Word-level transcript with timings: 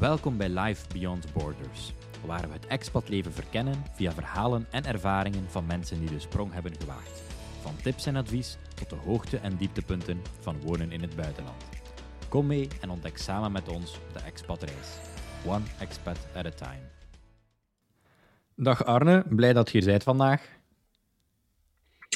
Welkom 0.00 0.36
bij 0.36 0.48
Life 0.48 0.86
Beyond 0.92 1.32
Borders, 1.32 1.92
waar 2.26 2.40
we 2.40 2.52
het 2.52 2.66
expatleven 2.66 3.32
verkennen 3.32 3.74
via 3.94 4.12
verhalen 4.12 4.66
en 4.70 4.84
ervaringen 4.84 5.44
van 5.48 5.66
mensen 5.66 6.00
die 6.00 6.08
de 6.10 6.18
sprong 6.18 6.52
hebben 6.52 6.72
gewaagd. 6.80 7.22
Van 7.60 7.76
tips 7.82 8.06
en 8.06 8.16
advies 8.16 8.58
tot 8.74 8.90
de 8.90 8.96
hoogte- 8.96 9.36
en 9.36 9.56
dieptepunten 9.56 10.20
van 10.40 10.60
wonen 10.60 10.92
in 10.92 11.00
het 11.00 11.16
buitenland. 11.16 11.62
Kom 12.28 12.46
mee 12.46 12.68
en 12.80 12.90
ontdek 12.90 13.18
samen 13.18 13.52
met 13.52 13.68
ons 13.68 13.98
de 14.12 14.20
expatreis. 14.26 14.98
One 15.46 15.64
expat 15.80 16.18
at 16.34 16.46
a 16.46 16.50
time. 16.50 16.82
Dag 18.56 18.84
Arne, 18.84 19.24
blij 19.28 19.52
dat 19.52 19.70
je 19.70 19.78
hier 19.78 19.86
bent 19.86 20.02
vandaag. 20.02 20.48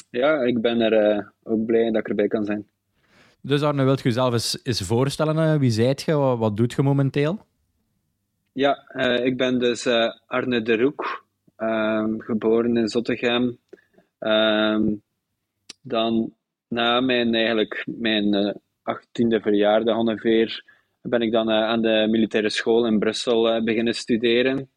Ja, 0.09 0.41
ik 0.41 0.61
ben 0.61 0.81
er 0.81 0.93
eh, 0.93 1.25
ook 1.43 1.65
blij 1.65 1.85
dat 1.91 2.01
ik 2.01 2.07
erbij 2.07 2.27
kan 2.27 2.45
zijn. 2.45 2.67
Dus 3.41 3.61
Arne, 3.61 3.83
wilt 3.83 3.97
je 4.01 4.03
jezelf 4.07 4.33
eens, 4.33 4.59
eens 4.63 4.81
voorstellen? 4.81 5.37
eh, 5.53 5.59
Wie 5.59 5.71
zijt 5.71 6.01
je? 6.01 6.13
Wat, 6.13 6.37
wat 6.37 6.57
doet 6.57 6.73
je 6.73 6.81
momenteel? 6.81 7.45
Ja, 8.55 8.87
eh, 8.87 9.25
ik 9.25 9.37
ben 9.37 9.59
dus 9.59 9.85
eh, 9.85 10.13
Arne 10.25 10.61
de 10.61 10.75
Roek, 10.77 11.25
ehm, 11.55 12.19
geboren 12.19 12.77
in 12.77 12.87
Zottegem. 12.87 13.57
Ehm, 14.19 14.93
dan 15.81 16.33
na 16.67 16.99
mijn, 17.01 17.35
eigenlijk, 17.35 17.83
mijn 17.85 18.33
eh, 18.33 18.53
18e 18.83 19.39
verjaardag 19.41 19.97
ongeveer 19.97 20.63
ben 21.01 21.21
ik 21.21 21.31
dan 21.31 21.49
eh, 21.49 21.63
aan 21.63 21.81
de 21.81 22.07
militaire 22.09 22.49
school 22.49 22.85
in 22.85 22.99
Brussel 22.99 23.49
eh, 23.49 23.63
beginnen 23.63 23.93
studeren. 23.95 24.69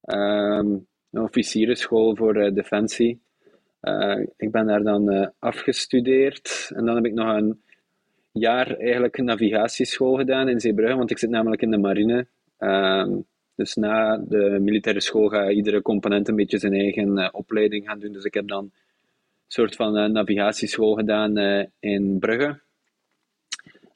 Ehm, 0.00 0.66
een 1.10 1.22
officierenschool 1.22 2.16
voor 2.16 2.36
eh, 2.36 2.54
defensie. 2.54 3.20
Eh, 3.80 4.20
ik 4.36 4.50
ben 4.50 4.66
daar 4.66 4.82
dan 4.82 5.10
eh, 5.10 5.28
afgestudeerd 5.38 6.70
en 6.74 6.84
dan 6.84 6.94
heb 6.94 7.04
ik 7.04 7.12
nog 7.12 7.36
een 7.36 7.62
jaar 8.32 8.76
eigenlijk 8.76 9.18
navigatieschool 9.22 10.16
gedaan 10.16 10.48
in 10.48 10.60
Zeebrugge, 10.60 10.96
want 10.96 11.10
ik 11.10 11.18
zit 11.18 11.30
namelijk 11.30 11.62
in 11.62 11.70
de 11.70 11.78
marine. 11.78 12.26
Ehm, 12.58 13.20
dus 13.58 13.74
na 13.74 14.16
de 14.16 14.58
militaire 14.60 15.00
school 15.00 15.28
gaat 15.28 15.50
iedere 15.50 15.82
component 15.82 16.28
een 16.28 16.36
beetje 16.36 16.58
zijn 16.58 16.74
eigen 16.74 17.18
eh, 17.18 17.28
opleiding 17.32 17.86
gaan 17.86 17.98
doen. 17.98 18.12
Dus 18.12 18.24
ik 18.24 18.34
heb 18.34 18.48
dan 18.48 18.64
een 18.64 18.72
soort 19.46 19.76
van 19.76 19.96
eh, 19.96 20.08
navigatieschool 20.10 20.94
gedaan 20.94 21.36
eh, 21.36 21.66
in 21.78 22.18
Brugge. 22.18 22.60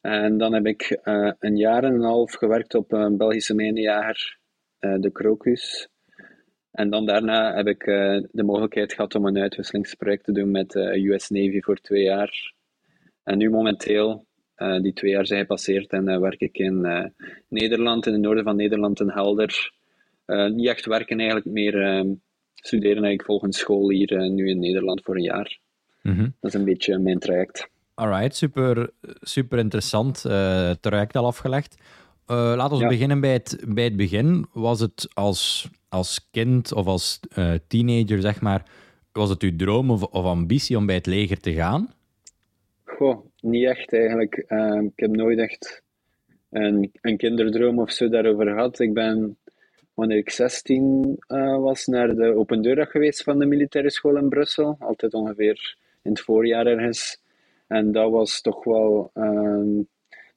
En 0.00 0.38
dan 0.38 0.52
heb 0.52 0.66
ik 0.66 1.00
een 1.38 1.56
jaar 1.56 1.84
en 1.84 1.94
een 1.94 2.02
half 2.02 2.32
gewerkt 2.32 2.74
op 2.74 2.92
een 2.92 3.16
Belgische 3.16 3.54
mijnenjager, 3.54 4.38
de 4.78 5.10
Crocus. 5.12 5.88
En 6.70 6.90
dan 6.90 7.06
daarna 7.06 7.54
heb 7.54 7.66
ik 7.66 7.84
de 8.32 8.42
mogelijkheid 8.42 8.92
gehad 8.92 9.14
om 9.14 9.26
een 9.26 9.38
uitwisselingsproject 9.38 10.24
te 10.24 10.32
doen 10.32 10.50
met 10.50 10.70
de 10.70 11.08
US 11.08 11.28
Navy 11.28 11.60
voor 11.60 11.76
twee 11.76 12.02
jaar. 12.02 12.54
En 13.22 13.38
nu 13.38 13.50
momenteel, 13.50 14.26
die 14.82 14.92
twee 14.92 15.10
jaar 15.10 15.26
zijn 15.26 15.40
gepasseerd 15.40 15.90
en 15.92 16.08
eh, 16.08 16.18
werk 16.18 16.40
ik 16.40 16.58
in 16.58 16.84
eh, 16.84 17.04
Nederland, 17.48 18.06
in 18.06 18.12
het 18.12 18.22
noorden 18.22 18.44
van 18.44 18.56
Nederland, 18.56 19.00
in 19.00 19.08
Helder. 19.10 19.72
Eh, 20.24 20.46
niet 20.50 20.66
echt 20.68 20.86
werken 20.86 21.16
eigenlijk, 21.18 21.46
meer 21.50 21.82
eh, 21.82 22.10
studeren 22.54 22.92
eigenlijk 23.04 23.24
volgens 23.24 23.58
school 23.58 23.90
hier 23.90 24.16
eh, 24.16 24.30
nu 24.30 24.48
in 24.48 24.58
Nederland 24.58 25.00
voor 25.04 25.16
een 25.16 25.22
jaar. 25.22 25.58
Mhm. 26.02 26.22
Dat 26.40 26.54
is 26.54 26.54
een 26.54 26.64
beetje 26.64 26.98
mijn 26.98 27.18
traject. 27.18 27.68
Alright, 27.94 28.36
super, 28.36 28.90
super 29.20 29.58
interessant. 29.58 30.24
eh 30.24 30.70
traject 30.80 31.16
al 31.16 31.26
afgelegd. 31.26 31.76
Eh 32.26 32.52
laten 32.56 32.76
we 32.76 32.82
Ja. 32.82 32.88
beginnen 32.88 33.20
bij 33.20 33.32
het, 33.32 33.64
bij 33.68 33.84
het 33.84 33.96
begin. 33.96 34.46
Was 34.52 34.80
het 34.80 35.08
als, 35.14 35.68
als 35.88 36.28
kind 36.30 36.72
of 36.72 36.86
als 36.86 37.20
eh, 37.34 37.52
teenager, 37.68 38.20
zeg 38.20 38.40
maar, 38.40 38.62
was 39.12 39.28
het 39.28 39.42
uw 39.42 39.56
droom 39.56 39.90
of, 39.90 40.02
of 40.02 40.24
ambitie 40.24 40.76
om 40.76 40.86
bij 40.86 40.94
het 40.94 41.06
leger 41.06 41.40
te 41.40 41.52
gaan? 41.52 41.92
Goh, 42.84 43.24
niet 43.42 43.64
echt 43.64 43.92
eigenlijk. 43.92 44.34
Eh, 44.36 44.80
ik 44.82 45.00
heb 45.00 45.10
nooit 45.10 45.38
echt 45.38 45.82
een, 46.50 46.90
een 47.00 47.16
kinderdroom 47.16 47.78
of 47.78 47.90
zo 47.90 48.08
daarover 48.08 48.46
gehad. 48.46 48.78
Ik 48.78 48.94
ben, 48.94 49.38
wanneer 49.94 50.16
ik 50.16 50.30
16 50.30 51.16
eh, 51.26 51.58
was, 51.58 51.86
naar 51.86 52.14
de 52.14 52.34
open 52.36 52.62
deurdag 52.62 52.90
geweest 52.90 53.22
van 53.22 53.38
de 53.38 53.46
militaire 53.46 53.90
school 53.90 54.16
in 54.16 54.28
Brussel. 54.28 54.76
Altijd 54.78 55.14
ongeveer 55.14 55.76
in 56.02 56.10
het 56.10 56.20
voorjaar 56.20 56.66
ergens. 56.66 57.20
En 57.66 57.92
dat 57.92 58.10
was 58.10 58.40
toch 58.40 58.64
wel 58.64 59.10
ehm, 59.14 59.82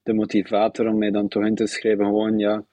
de 0.04 0.14
motivator 0.14 0.88
om 0.88 0.98
mij 0.98 1.12
dan 1.12 1.28
toch 1.28 1.46
in 1.46 1.56
te 1.56 1.68
schrijven. 1.68 2.06
Gewoon, 2.06 2.38
ja, 2.38 2.66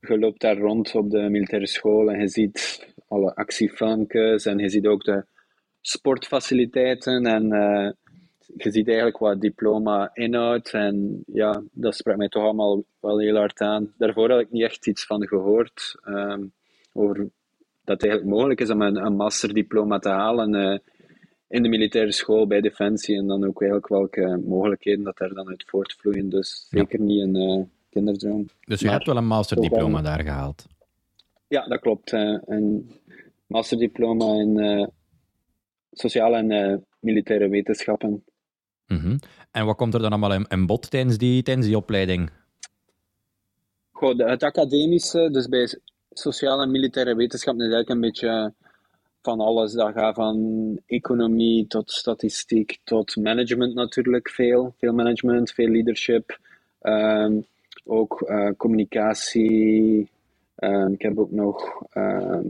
je 0.00 0.18
loopt 0.18 0.40
daar 0.40 0.58
rond 0.58 0.94
op 0.94 1.10
de 1.10 1.28
militaire 1.28 1.66
school 1.66 2.10
en 2.10 2.20
je 2.20 2.28
ziet 2.28 2.86
alle 3.08 3.34
actiefilmpjes 3.34 4.46
en 4.46 4.58
je 4.58 4.68
ziet 4.68 4.86
ook 4.86 5.04
de 5.04 5.24
sportfaciliteiten 5.80 7.26
en 7.26 7.52
eh, 7.52 7.90
je 8.56 8.70
ziet 8.70 8.86
eigenlijk 8.86 9.18
wat 9.18 9.40
diploma 9.40 10.10
inhoudt 10.14 10.72
en 10.72 11.22
ja, 11.26 11.62
dat 11.72 11.94
sprak 11.96 12.16
mij 12.16 12.28
toch 12.28 12.42
allemaal 12.42 12.84
wel 13.00 13.18
heel 13.18 13.36
hard 13.36 13.60
aan. 13.60 13.92
Daarvoor 13.98 14.30
had 14.30 14.40
ik 14.40 14.50
niet 14.50 14.62
echt 14.62 14.86
iets 14.86 15.06
van 15.06 15.26
gehoord 15.26 15.94
ehm, 16.04 16.44
over 16.92 17.16
dat 17.84 18.00
het 18.00 18.02
eigenlijk 18.10 18.34
mogelijk 18.34 18.60
is 18.60 18.70
om 18.70 18.82
een, 18.82 18.96
een 18.96 19.16
masterdiploma 19.16 19.98
te 19.98 20.08
halen 20.08 20.54
eh, 20.54 20.78
in 21.48 21.62
de 21.62 21.68
militaire 21.68 22.12
school 22.12 22.46
bij 22.46 22.60
Defensie 22.60 23.16
en 23.16 23.26
dan 23.26 23.44
ook 23.46 23.60
eigenlijk 23.60 23.88
welke 23.90 24.40
mogelijkheden 24.46 25.04
dat 25.04 25.16
daar 25.18 25.34
dan 25.34 25.48
uit 25.48 25.64
voortvloeien. 25.66 26.28
Dus 26.28 26.66
Ja. 26.70 26.78
zeker 26.78 27.00
niet 27.00 27.20
een 27.22 27.36
eh, 27.36 27.62
kinderdroom. 27.90 28.48
Dus 28.64 28.78
je 28.80 28.84
Maar 28.86 28.94
hebt 28.94 29.06
wel 29.06 29.16
een 29.16 29.26
masterdiploma 29.26 30.02
daar 30.02 30.20
gehaald. 30.22 30.66
Ja, 31.48 31.66
dat 31.66 31.80
klopt. 31.80 32.12
eh, 32.12 32.38
een 32.46 32.90
masterdiploma 33.46 34.24
in 34.34 34.90
sociale 35.92 36.36
en 36.36 36.84
militaire 37.00 37.48
wetenschappen. 37.48 38.24
Mhm. 38.92 39.16
En 39.50 39.66
wat 39.66 39.76
komt 39.76 39.94
er 39.94 40.00
dan 40.00 40.10
allemaal 40.10 40.32
in, 40.32 40.46
in 40.48 40.66
bod 40.66 40.90
tijdens 40.90 41.18
die, 41.18 41.42
tijdens 41.42 41.66
die 41.66 41.76
opleiding? 41.76 42.30
Goh, 43.92 44.18
het 44.18 44.42
academische, 44.42 45.30
dus 45.30 45.48
bij 45.48 45.78
sociale 46.10 46.62
en 46.62 46.70
militaire 46.70 47.14
wetenschappen, 47.14 47.66
is 47.66 47.72
eigenlijk 47.72 48.02
een 48.02 48.10
beetje 48.10 48.52
van 49.22 49.40
alles. 49.40 49.72
Dat 49.72 49.92
gaat 49.92 50.14
van 50.14 50.78
economie 50.86 51.66
tot 51.66 51.90
statistiek 51.90 52.78
tot 52.84 53.16
management 53.16 53.74
natuurlijk 53.74 54.30
veel. 54.30 54.74
Veel 54.78 54.92
management, 54.92 55.50
veel 55.50 55.68
leadership. 55.68 56.38
Ehm, 56.80 57.40
ook 57.84 58.22
eh, 58.22 58.50
communicatie. 58.56 60.10
Ehm, 60.56 60.92
ik 60.92 61.02
heb 61.02 61.18
ook 61.18 61.30
nog 61.30 61.82
ehm, 61.90 62.46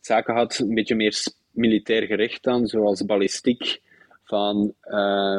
zaken 0.00 0.34
gehad, 0.34 0.58
een 0.58 0.74
beetje 0.74 0.94
meer 0.94 1.26
militair 1.50 2.02
gericht 2.02 2.42
dan, 2.42 2.66
zoals 2.66 3.04
ballistiek 3.04 3.80
van, 4.22 4.74
eh, 4.80 5.38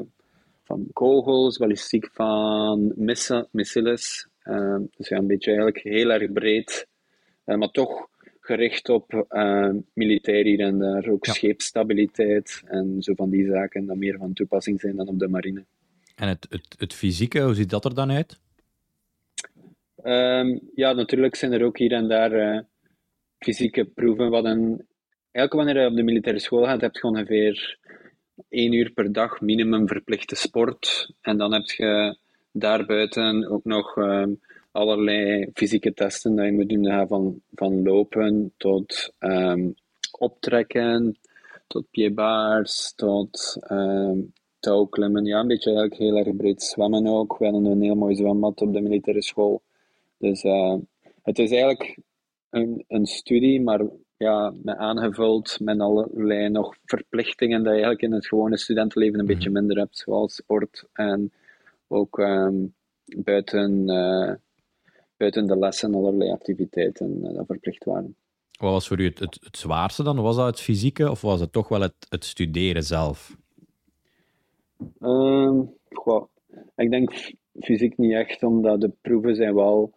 van 0.66 0.88
kogels, 0.94 1.58
ballistiek 1.58 2.10
van 2.14 2.92
missa- 2.96 3.48
missiles. 3.52 4.28
Ehm, 4.44 4.82
dus 4.98 5.08
ja, 5.08 5.18
een 5.18 5.28
beetje 5.28 5.52
eigenlijk 5.52 5.84
heel 5.84 6.12
erg 6.12 6.32
breed, 6.32 6.88
eh, 7.44 7.58
maar 7.58 7.72
toch 7.72 8.08
gericht 8.40 8.90
op 8.90 9.26
eh, 9.30 9.70
militair 9.94 10.44
hier 10.44 10.60
en 10.60 10.78
daar. 10.80 11.08
Ook 11.10 11.26
Ja. 11.26 11.34
scheepsstabiliteit 11.34 12.62
en 12.66 13.02
zo 13.02 13.14
van 13.14 13.30
die 13.30 13.46
zaken 13.48 13.86
dat 13.86 13.96
meer 13.98 14.18
van 14.18 14.34
toepassing 14.34 14.80
zijn 14.80 14.96
dan 14.96 15.08
op 15.08 15.20
de 15.20 15.28
marine. 15.28 15.66
En 16.16 16.28
het, 16.28 16.46
het, 16.50 16.76
het 16.78 16.94
fysieke, 16.94 17.42
hoe 17.42 17.54
ziet 17.56 17.70
dat 17.70 17.86
er 17.86 17.96
dan 17.96 18.12
uit? 18.12 18.40
Ehm, 20.04 20.58
ja, 20.76 20.94
natuurlijk 20.94 21.36
zijn 21.36 21.52
er 21.52 21.64
ook 21.64 21.78
hier 21.78 21.92
en 21.92 22.08
daar 22.08 22.32
eh, 22.32 22.60
fysieke 23.40 23.86
proeven. 23.86 24.30
Wat 24.30 24.46
een, 24.46 24.86
eigenlijk 25.32 25.54
wanneer 25.66 25.84
je 25.84 25.90
op 25.90 25.96
de 25.96 26.04
militaire 26.04 26.42
school 26.42 26.64
gaat, 26.64 26.82
heb 26.82 26.96
je 26.96 27.04
ongeveer 27.04 27.78
één 28.50 28.74
uur 28.74 28.92
per 28.92 29.12
dag 29.12 29.42
minimum 29.42 29.88
verplichte 29.88 30.36
sport. 30.36 31.12
En 31.22 31.38
dan 31.38 31.54
heb 31.54 31.66
je 31.66 32.18
daarbuiten 32.52 33.50
ook 33.50 33.64
nog 33.64 33.98
ehm, 33.98 34.34
allerlei 34.72 35.50
fysieke 35.54 35.94
testen 35.94 36.36
dat 36.36 36.46
je 36.46 36.52
moet 36.52 36.70
doen. 36.70 36.86
Gaat 36.86 37.08
van, 37.08 37.42
van 37.56 37.84
lopen 37.84 38.54
tot 38.58 39.14
ehm, 39.20 39.70
optrekken, 40.12 41.18
tot 41.68 41.86
piedbaars, 41.92 42.94
tot 42.96 43.58
ehm 43.60 44.20
touwklimmen. 44.66 45.26
Ja, 45.26 45.40
een 45.40 45.48
beetje 45.48 45.72
eigenlijk 45.72 46.02
heel 46.02 46.18
erg 46.18 46.36
breed 46.36 46.64
zwemmen 46.64 47.08
ook. 47.08 47.38
We 47.38 47.46
hadden 47.46 47.66
een 47.66 47.82
heel 47.82 47.96
mooi 47.96 48.16
zwembad 48.16 48.62
op 48.62 48.74
de 48.74 48.82
militaire 48.82 49.24
school. 49.24 49.62
Dus 50.18 50.44
eh, 50.44 50.76
het 51.22 51.40
is 51.40 51.52
eigenlijk 51.52 51.98
een, 52.50 52.84
een 52.88 53.06
studie, 53.06 53.62
maar 53.62 53.82
ja, 54.18 54.54
met 54.64 54.78
aangevuld 54.78 55.60
met 55.60 55.80
allerlei 55.80 56.50
nog 56.50 56.76
verplichtingen 56.86 57.58
dat 57.58 57.66
je 57.66 57.72
eigenlijk 57.72 58.02
in 58.02 58.12
het 58.12 58.28
gewone 58.28 58.58
studentenleven 58.58 59.20
een 59.20 59.26
beetje 59.26 59.50
minder 59.50 59.78
hebt, 59.78 59.98
zoals 59.98 60.36
sport 60.36 60.86
en 60.94 61.32
ook 61.88 62.20
ehm, 62.20 62.56
buiten, 63.06 63.90
eh, 63.90 64.34
buiten 65.18 65.48
de 65.48 65.58
lessen 65.58 65.96
allerlei 65.96 66.32
activiteiten 66.32 67.24
eh, 67.24 67.34
dat 67.34 67.46
verplicht 67.46 67.84
waren. 67.84 68.16
Wat 68.60 68.72
was 68.72 68.88
voor 68.88 69.00
u 69.00 69.06
het, 69.06 69.20
het, 69.20 69.38
het 69.44 69.58
zwaarste 69.58 70.04
dan? 70.04 70.22
Was 70.22 70.36
dat 70.36 70.46
het 70.46 70.62
fysieke 70.62 71.12
of 71.12 71.22
was 71.22 71.40
het 71.40 71.52
toch 71.52 71.68
wel 71.68 71.82
het, 71.82 72.06
het 72.10 72.26
studeren 72.26 72.84
zelf? 72.84 73.38
Ehm, 75.00 75.62
goh, 75.90 76.28
ik 76.76 76.92
denk 76.92 77.34
fysiek 77.60 77.98
niet 77.98 78.14
echt, 78.14 78.44
omdat 78.44 78.82
de 78.82 78.92
proeven 79.02 79.36
zijn 79.36 79.56
wel 79.56 79.94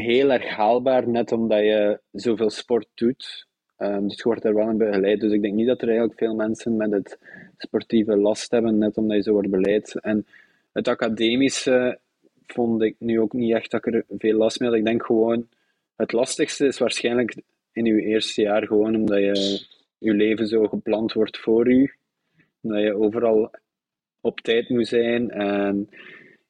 heel 0.00 0.32
erg 0.32 0.48
haalbaar, 0.48 1.08
net 1.08 1.32
omdat 1.32 1.58
je 1.58 2.00
zoveel 2.12 2.50
sport 2.50 2.86
doet. 2.94 3.46
Ehm, 3.76 4.02
dus 4.02 4.16
je 4.16 4.22
wordt 4.22 4.44
er 4.44 4.54
wel 4.54 4.68
in 4.68 4.76
begeleid. 4.76 5.20
Dus 5.20 5.32
ik 5.32 5.42
denk 5.42 5.54
niet 5.54 5.66
dat 5.66 5.82
er 5.82 5.88
eigenlijk 5.88 6.18
veel 6.18 6.34
mensen 6.34 6.76
met 6.76 6.92
het 6.92 7.18
sportieve 7.56 8.16
last 8.16 8.50
hebben, 8.50 8.78
net 8.78 8.96
omdat 8.96 9.16
je 9.16 9.22
zo 9.22 9.32
wordt 9.32 9.50
begeleid. 9.50 10.00
En 10.00 10.26
het 10.72 10.88
academische 10.88 11.98
vond 12.46 12.82
ik 12.82 12.96
nu 12.98 13.20
ook 13.20 13.32
niet 13.32 13.54
echt 13.54 13.70
dat 13.70 13.86
ik 13.86 13.94
er 13.94 14.04
veel 14.08 14.36
last 14.36 14.60
mee 14.60 14.68
had. 14.68 14.78
Ik 14.78 14.84
denk 14.84 15.04
gewoon, 15.04 15.48
het 15.96 16.12
lastigste 16.12 16.66
is 16.66 16.78
waarschijnlijk 16.78 17.42
in 17.72 17.84
je 17.84 18.02
eerste 18.02 18.42
jaar 18.42 18.66
gewoon 18.66 18.94
omdat 18.94 19.18
je 19.18 19.66
je 19.98 20.12
leven 20.12 20.46
zo 20.46 20.66
gepland 20.66 21.12
wordt 21.12 21.38
voor 21.38 21.72
je. 21.72 21.92
Dat 22.60 22.82
je 22.82 22.96
overal 22.96 23.50
op 24.20 24.40
tijd 24.40 24.68
moet 24.68 24.88
zijn 24.88 25.30
en 25.30 25.88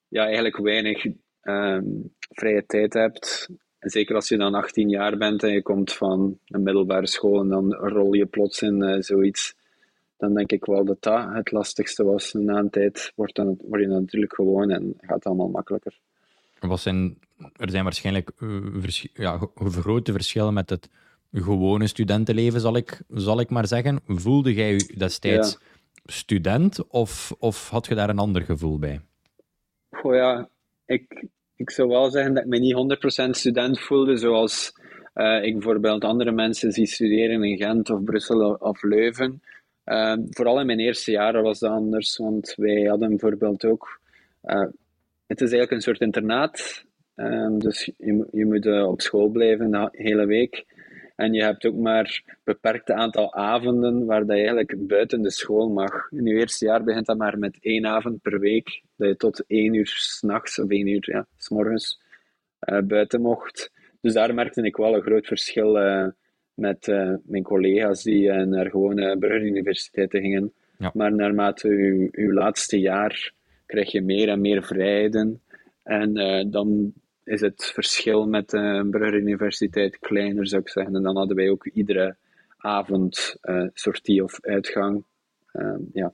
ja, 0.08 0.24
eigenlijk 0.24 0.56
weinig 0.56 1.06
ehm, 1.40 1.84
vrije 2.28 2.66
tijd 2.66 2.92
hebt. 2.92 3.48
En 3.78 3.90
zeker 3.90 4.14
als 4.14 4.28
je 4.28 4.36
dan 4.36 4.54
18 4.54 4.88
jaar 4.88 5.16
bent 5.16 5.42
en 5.42 5.52
je 5.52 5.62
komt 5.62 5.92
van 5.92 6.38
een 6.46 6.62
middelbare 6.62 7.06
school 7.06 7.40
en 7.40 7.48
dan 7.48 7.74
rol 7.74 8.12
je 8.12 8.26
plots 8.26 8.62
in 8.62 8.82
uh, 8.82 9.00
zoiets, 9.00 9.54
dan 10.16 10.34
denk 10.34 10.52
ik 10.52 10.64
wel 10.64 10.84
dat 10.84 11.02
dat 11.02 11.28
het 11.32 11.52
lastigste 11.52 12.04
was. 12.04 12.32
Na 12.32 12.58
een 12.58 12.70
tijd 12.70 13.12
wordt, 13.14 13.34
dan, 13.34 13.58
word 13.68 13.80
je 13.80 13.86
natuurlijk 13.86 14.34
gewoon 14.34 14.70
en 14.70 14.94
gaat 15.00 15.14
het 15.14 15.26
allemaal 15.26 15.48
makkelijker. 15.48 15.98
Wat 16.60 16.80
zijn, 16.80 17.18
er 17.56 17.70
zijn 17.70 17.84
waarschijnlijk 17.84 18.30
uh, 18.38 18.88
ja, 19.14 19.38
grote 19.54 20.12
verschillen 20.12 20.54
met 20.54 20.70
het 20.70 20.88
gewone 21.32 21.86
studentenleven, 21.86 22.60
zal 22.60 22.76
ik, 22.76 23.00
zal 23.08 23.40
ik 23.40 23.50
maar 23.50 23.66
zeggen. 23.66 24.00
Voelde 24.06 24.54
jij 24.54 24.72
je 24.72 24.94
destijds 24.96 25.58
student 26.04 26.86
of, 26.86 27.34
of 27.38 27.68
had 27.68 27.86
je 27.86 27.94
daar 27.94 28.08
een 28.08 28.18
ander 28.18 28.42
gevoel 28.42 28.78
bij? 28.78 29.00
Goh 29.90 30.14
ja, 30.14 30.48
ik, 30.84 31.26
ik 31.58 31.70
zou 31.70 31.88
wel 31.88 32.10
zeggen 32.10 32.34
dat 32.34 32.42
ik 32.42 32.48
me 32.48 32.58
niet 32.58 32.98
100% 33.26 33.30
student 33.30 33.80
voelde, 33.80 34.16
zoals 34.16 34.72
uh, 35.14 35.44
ik 35.44 35.52
bijvoorbeeld 35.52 36.04
andere 36.04 36.32
mensen 36.32 36.72
zie 36.72 36.86
studeren 36.86 37.42
in 37.42 37.56
Gent 37.56 37.90
of 37.90 38.04
Brussel 38.04 38.54
of 38.54 38.82
Leuven. 38.82 39.42
Uh, 39.84 40.16
vooral 40.30 40.60
in 40.60 40.66
mijn 40.66 40.78
eerste 40.78 41.10
jaren 41.10 41.42
was 41.42 41.58
dat 41.58 41.70
anders, 41.70 42.16
want 42.16 42.54
wij 42.56 42.82
hadden 42.82 43.08
bijvoorbeeld 43.08 43.64
ook. 43.64 44.00
Uh, 44.44 44.66
het 45.26 45.40
is 45.40 45.50
eigenlijk 45.52 45.70
een 45.70 45.80
soort 45.80 46.00
internaat, 46.00 46.84
dus 47.58 47.90
je, 47.96 48.28
je 48.32 48.46
moet 48.46 48.66
op 48.66 49.00
school 49.00 49.28
blijven 49.28 49.70
de 49.70 49.88
hele 49.92 50.26
week. 50.26 50.64
En 51.18 51.32
je 51.32 51.42
hebt 51.42 51.66
ook 51.66 51.76
maar 51.76 52.22
een 52.26 52.34
beperkt 52.44 52.90
aantal 52.90 53.34
avonden 53.34 54.04
waar 54.04 54.20
dat 54.26 54.36
je 54.36 54.42
eigenlijk 54.42 54.86
buiten 54.86 55.22
de 55.22 55.30
school 55.30 55.68
mag. 55.68 56.10
In 56.10 56.24
je 56.24 56.34
eerste 56.34 56.64
jaar 56.64 56.84
begint 56.84 57.06
dat 57.06 57.16
maar 57.16 57.38
met 57.38 57.58
één 57.60 57.86
avond 57.86 58.22
per 58.22 58.40
week, 58.40 58.82
dat 58.96 59.08
je 59.08 59.16
tot 59.16 59.44
één 59.46 59.74
uur 59.74 59.86
s'nachts 59.86 60.58
of 60.58 60.70
één 60.70 60.86
uur 60.86 61.10
ja, 61.10 61.26
s 61.36 61.48
morgens 61.48 62.00
uh, 62.68 62.80
buiten 62.80 63.20
mocht. 63.20 63.72
Dus 64.00 64.12
daar 64.12 64.34
merkte 64.34 64.62
ik 64.62 64.76
wel 64.76 64.94
een 64.94 65.02
groot 65.02 65.26
verschil 65.26 65.76
uh, 65.76 66.06
met 66.54 66.86
uh, 66.86 67.14
mijn 67.22 67.42
collega's 67.42 68.02
die 68.02 68.32
naar 68.32 68.70
gewone 68.70 69.16
burgeruniversiteiten 69.16 70.20
gingen. 70.20 70.52
Ja. 70.78 70.90
Maar 70.94 71.14
naarmate 71.14 71.68
je, 71.68 72.08
je 72.12 72.32
laatste 72.32 72.80
jaar 72.80 73.32
krijg 73.66 73.92
je 73.92 74.02
meer 74.02 74.28
en 74.28 74.40
meer 74.40 74.62
vrijheden. 74.62 75.40
En 75.82 76.14
dan 76.50 76.92
is 77.28 77.40
het 77.40 77.64
verschil 77.64 78.26
met 78.26 78.50
de 78.50 78.82
uh, 78.84 78.90
Brugge 78.90 79.96
kleiner, 80.00 80.46
zou 80.46 80.62
ik 80.62 80.68
zeggen. 80.68 80.94
En 80.94 81.02
dan 81.02 81.16
hadden 81.16 81.36
wij 81.36 81.50
ook 81.50 81.66
iedere 81.66 82.16
avond 82.56 83.36
uh, 83.42 83.66
sortie 83.72 84.24
of 84.24 84.40
uitgang. 84.40 85.04
Uh, 85.52 85.76
ja. 85.92 86.12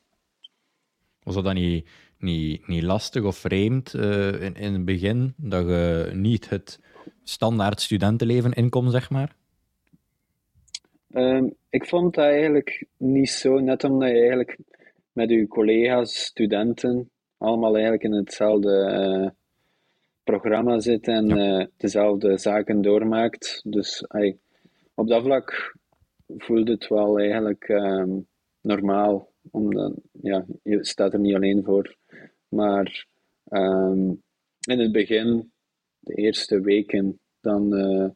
Was 1.22 1.34
dat 1.34 1.44
dan 1.44 1.54
niet, 1.54 1.88
niet, 2.18 2.66
niet 2.66 2.82
lastig 2.82 3.22
of 3.22 3.36
vreemd 3.36 3.94
uh, 3.94 4.42
in, 4.42 4.54
in 4.54 4.72
het 4.72 4.84
begin, 4.84 5.34
dat 5.36 5.66
je 5.66 6.10
niet 6.12 6.48
het 6.48 6.80
standaard 7.22 7.80
studentenleven 7.80 8.52
inkomt, 8.52 8.90
zeg 8.90 9.10
maar? 9.10 9.36
Um, 11.10 11.54
ik 11.70 11.86
vond 11.86 12.14
dat 12.14 12.24
eigenlijk 12.24 12.86
niet 12.96 13.30
zo, 13.30 13.58
net 13.58 13.84
omdat 13.84 14.08
je 14.08 14.18
eigenlijk 14.18 14.58
met 15.12 15.30
je 15.30 15.46
collega's, 15.46 16.24
studenten, 16.24 17.10
allemaal 17.38 17.72
eigenlijk 17.72 18.04
in 18.04 18.12
hetzelfde 18.12 19.34
programma 20.24 20.80
zit 20.80 21.08
en 21.08 21.30
uh, 21.30 21.66
dezelfde 21.76 22.38
zaken 22.38 22.82
doormaakt. 22.82 23.62
Dus 23.64 24.06
op 24.94 25.08
dat 25.08 25.22
vlak 25.22 25.76
voelde 26.26 26.72
het 26.72 26.88
wel 26.88 27.18
eigenlijk 27.18 27.68
um, 27.68 28.26
normaal. 28.60 29.32
Omdat, 29.50 29.92
ja, 30.12 30.44
je 30.62 30.84
staat 30.84 31.12
er 31.12 31.18
niet 31.18 31.34
alleen 31.34 31.64
voor. 31.64 31.96
Maar 32.48 33.06
um, 33.48 34.22
in 34.66 34.78
het 34.78 34.92
begin, 34.92 35.52
de 35.98 36.14
eerste 36.14 36.60
weken, 36.60 37.18
dan, 37.40 37.74
uh, 37.74 38.08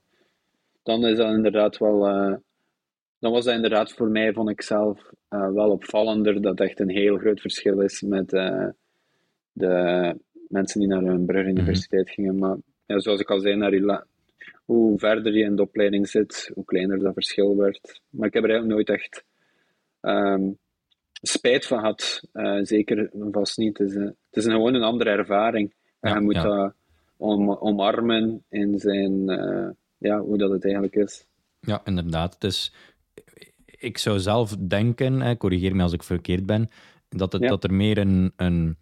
dan 0.82 1.06
is 1.06 1.16
dat 1.16 1.34
inderdaad 1.34 1.78
wel. 1.78 2.08
Uh, 2.08 2.36
dan 3.18 3.32
was 3.32 3.44
dat 3.44 3.54
inderdaad 3.54 3.92
voor 3.92 4.08
mij, 4.08 4.32
vond 4.32 4.50
ik 4.50 4.62
zelf, 4.62 5.12
wel 5.28 5.70
opvallender 5.70 6.42
dat 6.42 6.60
echt 6.60 6.80
een 6.80 6.90
heel 6.90 7.16
groot 7.16 7.40
verschil 7.40 7.80
is 7.80 8.02
met 8.02 8.28
de 9.52 10.16
mensen 10.48 10.80
die 10.80 10.88
naar 10.88 11.02
een 11.02 11.26
Brugge 11.26 11.50
mhm. 11.50 11.58
Universiteit 11.58 12.10
gingen. 12.10 12.38
Maar 12.38 12.56
ja, 12.86 12.98
zoals 12.98 13.20
ik 13.20 13.30
al 13.30 13.40
zei, 13.40 13.56
naar 13.56 14.06
hoe 14.64 14.98
verder 14.98 15.36
je 15.36 15.44
in 15.44 15.56
de 15.56 15.62
opleiding 15.62 16.08
zit, 16.08 16.50
hoe 16.54 16.64
kleiner 16.64 16.98
dat 16.98 17.12
verschil 17.12 17.56
werd. 17.56 18.00
Maar 18.10 18.26
ik 18.26 18.34
heb 18.34 18.44
er 18.44 18.50
eigenlijk 18.50 18.78
nooit 18.78 19.00
echt 19.00 19.24
um, 20.00 20.58
spijt 21.12 21.66
van 21.66 21.78
gehad. 21.78 22.22
Uh, 22.32 22.58
zeker 22.62 23.10
vast 23.30 23.58
niet. 23.58 23.78
Het 23.78 23.88
is, 23.88 23.94
een, 23.94 24.04
het 24.06 24.36
is 24.36 24.44
een, 24.44 24.52
gewoon 24.52 24.74
een 24.74 24.82
andere 24.82 25.10
ervaring. 25.10 25.74
En 26.00 26.14
je 26.14 26.20
moet 26.20 26.34
dat 26.34 26.74
om, 27.16 27.50
omarmen 27.50 28.44
in 28.48 28.78
zijn, 28.78 29.30
uh, 29.30 29.68
ja, 29.98 30.20
hoe 30.20 30.38
dat 30.38 30.50
het 30.50 30.64
eigenlijk 30.64 30.96
is. 30.96 31.26
Ja, 31.60 31.80
inderdaad. 31.84 32.40
Dus 32.40 32.74
ik 33.64 33.98
zou 33.98 34.18
zelf 34.18 34.56
denken, 34.56 35.36
corrigeer 35.36 35.76
me 35.76 35.82
als 35.82 35.92
ik 35.92 36.02
verkeerd 36.02 36.46
ben, 36.46 36.70
dat, 37.08 37.32
het, 37.32 37.42
dat 37.42 37.64
er 37.64 37.74
meer 37.74 37.98
een, 37.98 38.32
een 38.36 38.76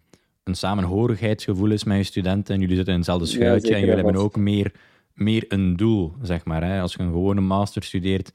een 0.47 0.55
samenhorigheidsgevoel 0.55 1.71
is 1.71 1.83
met 1.83 1.97
je 1.97 2.03
studenten 2.03 2.53
en 2.53 2.61
jullie 2.61 2.75
zitten 2.75 2.93
in 2.93 2.99
hetzelfde 2.99 3.25
schuitje 3.25 3.73
en 3.73 3.79
jullie 3.79 3.95
hebben 3.95 4.15
ook 4.15 4.35
meer, 4.35 4.71
meer 5.13 5.45
een 5.47 5.75
doel, 5.75 6.13
zeg 6.21 6.45
maar. 6.45 6.63
Hè? 6.63 6.81
Als 6.81 6.93
je 6.93 6.99
een 6.99 7.11
gewone 7.11 7.41
master 7.41 7.83
studeert, 7.83 8.31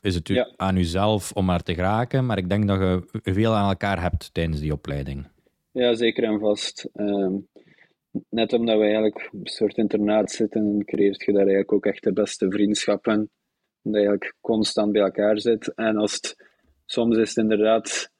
is 0.00 0.14
het 0.14 0.28
ja. 0.28 0.52
aan 0.56 0.76
jezelf 0.76 1.32
om 1.32 1.44
maar 1.44 1.62
te 1.62 1.74
geraken, 1.74 2.26
maar 2.26 2.38
ik 2.38 2.48
denk 2.48 2.66
dat 2.66 2.78
je 2.78 3.32
veel 3.32 3.54
aan 3.54 3.68
elkaar 3.68 4.02
hebt 4.02 4.34
tijdens 4.34 4.60
die 4.60 4.72
opleiding. 4.72 5.26
Ja, 5.72 5.94
zeker 5.94 6.24
en 6.24 6.38
vast. 6.38 6.88
Um, 6.94 7.48
net 8.28 8.52
omdat 8.52 8.76
we 8.76 8.82
eigenlijk 8.82 9.28
op 9.32 9.40
een 9.40 9.46
soort 9.46 9.76
internaat 9.76 10.30
zitten, 10.30 10.84
creëert 10.84 11.24
je 11.24 11.32
daar 11.32 11.40
eigenlijk 11.40 11.72
ook 11.72 11.86
echt 11.86 12.02
de 12.02 12.12
beste 12.12 12.50
vriendschappen. 12.50 13.30
Dat 13.82 13.92
je 13.92 13.98
eigenlijk 13.98 14.34
constant 14.40 14.92
bij 14.92 15.02
elkaar 15.02 15.40
zit. 15.40 15.74
En 15.74 15.96
als 15.96 16.14
het, 16.14 16.36
soms 16.84 17.16
is 17.16 17.28
het 17.28 17.36
inderdaad 17.36 18.10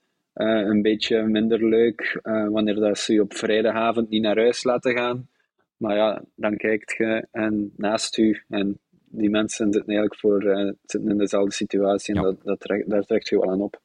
een 0.44 0.82
beetje 0.82 1.22
minder 1.22 1.68
leuk 1.68 2.20
uh, 2.22 2.48
wanneer 2.48 2.74
dat 2.74 2.98
ze 2.98 3.12
je 3.12 3.22
op 3.22 3.34
vrijdagavond 3.34 4.08
niet 4.08 4.22
naar 4.22 4.36
huis 4.36 4.64
laten 4.64 4.96
gaan. 4.96 5.28
Maar 5.76 5.96
ja, 5.96 6.22
dan 6.34 6.56
kijkt 6.56 6.94
je 6.98 7.26
en 7.30 7.72
naast 7.76 8.18
u 8.18 8.42
en 8.48 8.78
die 9.10 9.30
mensen 9.30 9.72
zitten 9.72 9.94
eigenlijk 9.94 10.20
voor, 10.20 10.42
uh, 10.42 10.72
zitten 10.84 11.10
in 11.10 11.18
dezelfde 11.18 11.52
situatie 11.52 12.14
en 12.14 12.22
dat, 12.22 12.42
dat 12.42 12.60
trekt, 12.60 12.90
daar 12.90 13.04
trekt 13.04 13.28
je 13.28 13.38
wel 13.38 13.50
aan 13.50 13.60
op. 13.60 13.80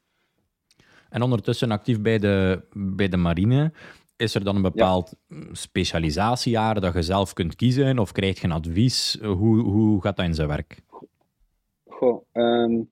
En 1.10 1.22
ondertussen 1.22 1.70
actief 1.70 2.00
bij 2.00 2.18
de, 2.18 2.62
bij 2.72 3.08
de 3.08 3.16
marine. 3.16 3.72
Is 4.16 4.34
er 4.34 4.44
dan 4.44 4.56
een 4.56 4.62
bepaald 4.62 5.14
ja. 5.28 5.36
specialisatiejaar 5.52 6.80
dat 6.80 6.94
je 6.94 7.02
zelf 7.02 7.32
kunt 7.32 7.56
kiezen 7.56 7.98
of 7.98 8.12
krijg 8.12 8.40
je 8.40 8.46
een 8.46 8.52
advies? 8.52 9.18
Hoe, 9.22 9.60
hoe 9.60 10.02
gaat 10.02 10.16
dat 10.16 10.26
in 10.26 10.34
zijn 10.34 10.48
werk? 10.48 10.80
Goh, 11.84 12.24
um, 12.32 12.90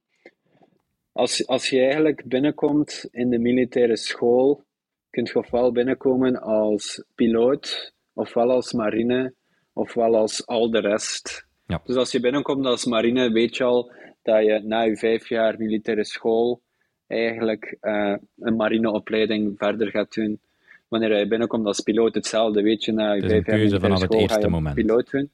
als, 1.13 1.47
als 1.47 1.69
je 1.69 1.81
eigenlijk 1.81 2.23
binnenkomt 2.25 3.09
in 3.11 3.31
de 3.31 3.39
militaire 3.39 3.97
school, 3.97 4.65
kun 5.11 5.25
je 5.25 5.39
ofwel 5.39 5.73
binnenkomen 5.73 6.41
als 6.41 7.05
piloot, 7.15 7.93
ofwel 8.13 8.51
als 8.51 8.73
marine, 8.73 9.35
ofwel 9.73 10.17
als 10.17 10.47
al 10.47 10.71
de 10.71 10.81
rest. 10.81 11.47
Ja. 11.67 11.81
Dus 11.85 11.97
als 11.97 12.13
je 12.13 12.21
binnenkomt 12.21 12.67
als 12.67 12.85
marine, 12.85 13.31
weet 13.31 13.57
je 13.57 13.65
al 13.65 13.93
dat 14.23 14.45
je 14.45 14.61
na 14.65 14.83
je 14.83 14.97
vijf 14.97 15.29
jaar 15.29 15.59
militaire 15.59 16.05
school 16.05 16.61
eigenlijk 17.07 17.77
uh, 17.81 18.17
een 18.39 18.57
marineopleiding 18.57 19.55
verder 19.57 19.91
gaat 19.91 20.15
doen. 20.15 20.41
Wanneer 20.89 21.19
je 21.19 21.29
binnenkomt 21.29 21.67
als 21.67 21.81
piloot, 21.81 22.15
hetzelfde, 22.15 22.63
weet 22.63 22.85
je, 22.85 22.93
na 22.93 23.13
je 23.13 23.21
vijf 23.21 23.47
jaar 23.47 23.59
militaire 23.59 23.97
school 23.97 24.27
ga 24.27 24.39
je 24.39 24.49
moment. 24.49 24.75
piloot 24.75 25.11
doen. 25.11 25.31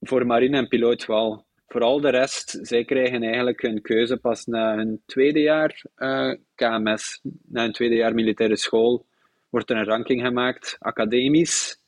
Voor 0.00 0.26
marine 0.26 0.56
en 0.56 0.68
piloot 0.68 1.06
wel. 1.06 1.45
Vooral 1.66 2.00
de 2.00 2.10
rest, 2.10 2.58
zij 2.62 2.84
krijgen 2.84 3.22
eigenlijk 3.22 3.62
hun 3.62 3.82
keuze 3.82 4.16
pas 4.16 4.46
na 4.46 4.76
hun 4.76 5.02
tweede 5.06 5.40
jaar 5.40 5.82
eh, 5.94 6.32
KMS, 6.54 7.20
na 7.48 7.62
hun 7.62 7.72
tweede 7.72 7.94
jaar 7.94 8.14
militaire 8.14 8.56
school, 8.56 9.06
wordt 9.50 9.70
er 9.70 9.76
een 9.76 9.84
ranking 9.84 10.20
gemaakt, 10.20 10.76
academisch. 10.78 11.80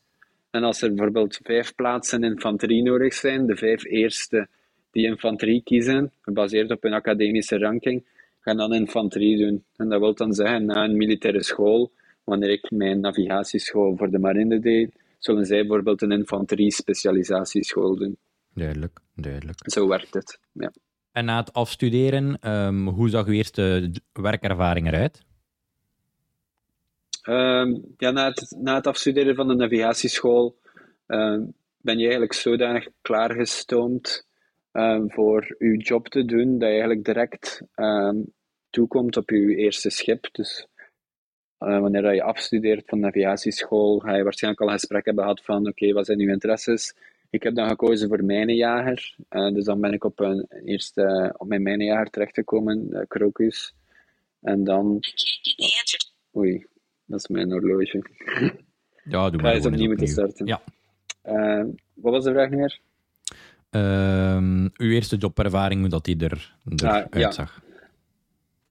En 0.49 0.63
als 0.63 0.81
er 0.81 0.89
bijvoorbeeld 0.93 1.39
vijf 1.43 1.75
plaatsen 1.75 2.23
infanterie 2.23 2.83
nodig 2.83 3.13
zijn, 3.13 3.45
de 3.45 3.55
vijf 3.55 3.85
eerste 3.85 4.47
die 4.91 5.05
infanterie 5.05 5.63
kiezen, 5.63 6.11
gebaseerd 6.21 6.71
op 6.71 6.83
hun 6.83 6.93
academische 6.93 7.57
ranking, 7.57 8.03
gaan 8.39 8.57
dan 8.57 8.73
infanterie 8.73 9.37
doen. 9.37 9.63
En 9.75 9.89
dat 9.89 9.99
wil 9.99 10.13
dan 10.13 10.33
zeggen, 10.33 10.65
na 10.65 10.83
een 10.83 10.97
militaire 10.97 11.43
school, 11.43 11.91
wanneer 12.23 12.49
ik 12.49 12.71
mijn 12.71 12.99
navigatieschool 12.99 13.95
voor 13.97 14.09
de 14.11 14.19
marine 14.19 14.59
deed, 14.59 14.91
zullen 15.17 15.45
zij 15.45 15.59
bijvoorbeeld 15.59 16.01
een 16.01 16.11
infanterie-specialisatieschool 16.11 17.95
doen. 17.95 18.17
Duidelijk, 18.59 18.99
duidelijk. 19.15 19.71
Zo 19.71 19.87
werkt 19.87 20.13
het, 20.13 20.39
ja. 20.51 20.71
En 21.11 21.25
na 21.25 21.37
het 21.37 21.53
afstuderen, 21.53 22.51
um, 22.51 22.87
hoe 22.87 23.09
zag 23.09 23.25
uw 23.25 23.33
eerste 23.33 23.91
werkervaring 24.13 24.87
eruit? 24.87 25.21
Um, 27.29 27.93
ja, 27.97 28.11
na 28.11 28.27
het, 28.27 28.55
na 28.59 28.75
het 28.75 28.87
afstuderen 28.87 29.35
van 29.35 29.47
de 29.47 29.55
navigatieschool 29.55 30.57
ben 31.81 31.97
je 31.97 32.03
eigenlijk 32.03 32.33
zodanig 32.33 32.87
klaargestoomd 33.01 34.27
voor 35.07 35.55
je 35.57 35.77
job 35.77 36.07
te 36.07 36.25
doen, 36.25 36.51
dat 36.51 36.67
je 36.67 36.67
eigenlijk 36.67 37.05
direct 37.05 37.61
toekomt 38.69 39.17
op 39.17 39.29
je 39.29 39.55
eerste 39.55 39.89
schip. 39.89 40.29
Dus 40.31 40.67
uh, 41.59 41.79
wanneer 41.79 42.13
je 42.13 42.23
afstudeert 42.23 42.83
van 42.85 42.99
navigatieschool, 42.99 43.99
ga 43.99 44.15
je 44.15 44.23
waarschijnlijk 44.23 44.63
al 44.63 44.67
een 44.67 44.79
gesprek 44.79 45.05
hebben 45.05 45.23
gehad 45.23 45.43
van 45.43 45.67
oké, 45.67 45.93
wat 45.93 46.05
zijn 46.05 46.19
uw 46.19 46.29
interesses? 46.29 46.95
Ik 47.29 47.43
heb 47.43 47.55
dan 47.55 47.67
gekozen 47.67 48.07
voor 48.07 48.23
mijnenjager. 48.23 49.15
Uh, 49.29 49.53
dus 49.53 49.65
dan 49.65 49.81
ben 49.81 49.93
ik 49.93 50.03
op, 50.03 50.19
een, 50.19 50.47
eerst 50.65 50.97
op 51.37 51.47
mijn 51.47 51.63
mijnenjager 51.63 52.09
terechtgekomen, 52.09 52.87
uh, 52.89 53.01
Crocus. 53.07 53.73
En 54.41 54.63
dan... 54.63 54.99
Oei, 56.37 56.65
dat 57.05 57.19
is 57.19 57.27
mijn 57.27 57.51
horloge. 57.51 58.01
Ja, 59.03 59.29
doe 59.29 59.41
maar. 59.41 59.51
Ga 59.51 59.57
je 59.57 59.67
opnieuw 59.67 59.87
moeten 59.87 60.07
starten. 60.07 60.45
Ja. 60.45 60.61
wat 61.93 62.11
was 62.11 62.23
de 62.23 62.31
vraag 62.31 62.49
meer? 62.49 62.79
Uh, 63.71 64.67
uw 64.73 64.91
eerste 64.91 65.15
jobervaring, 65.15 65.79
hoe 65.79 65.89
dat 65.89 66.05
die 66.05 66.17
er, 66.17 66.55
eruit 66.75 67.15
ah, 67.15 67.31
zag. 67.31 67.61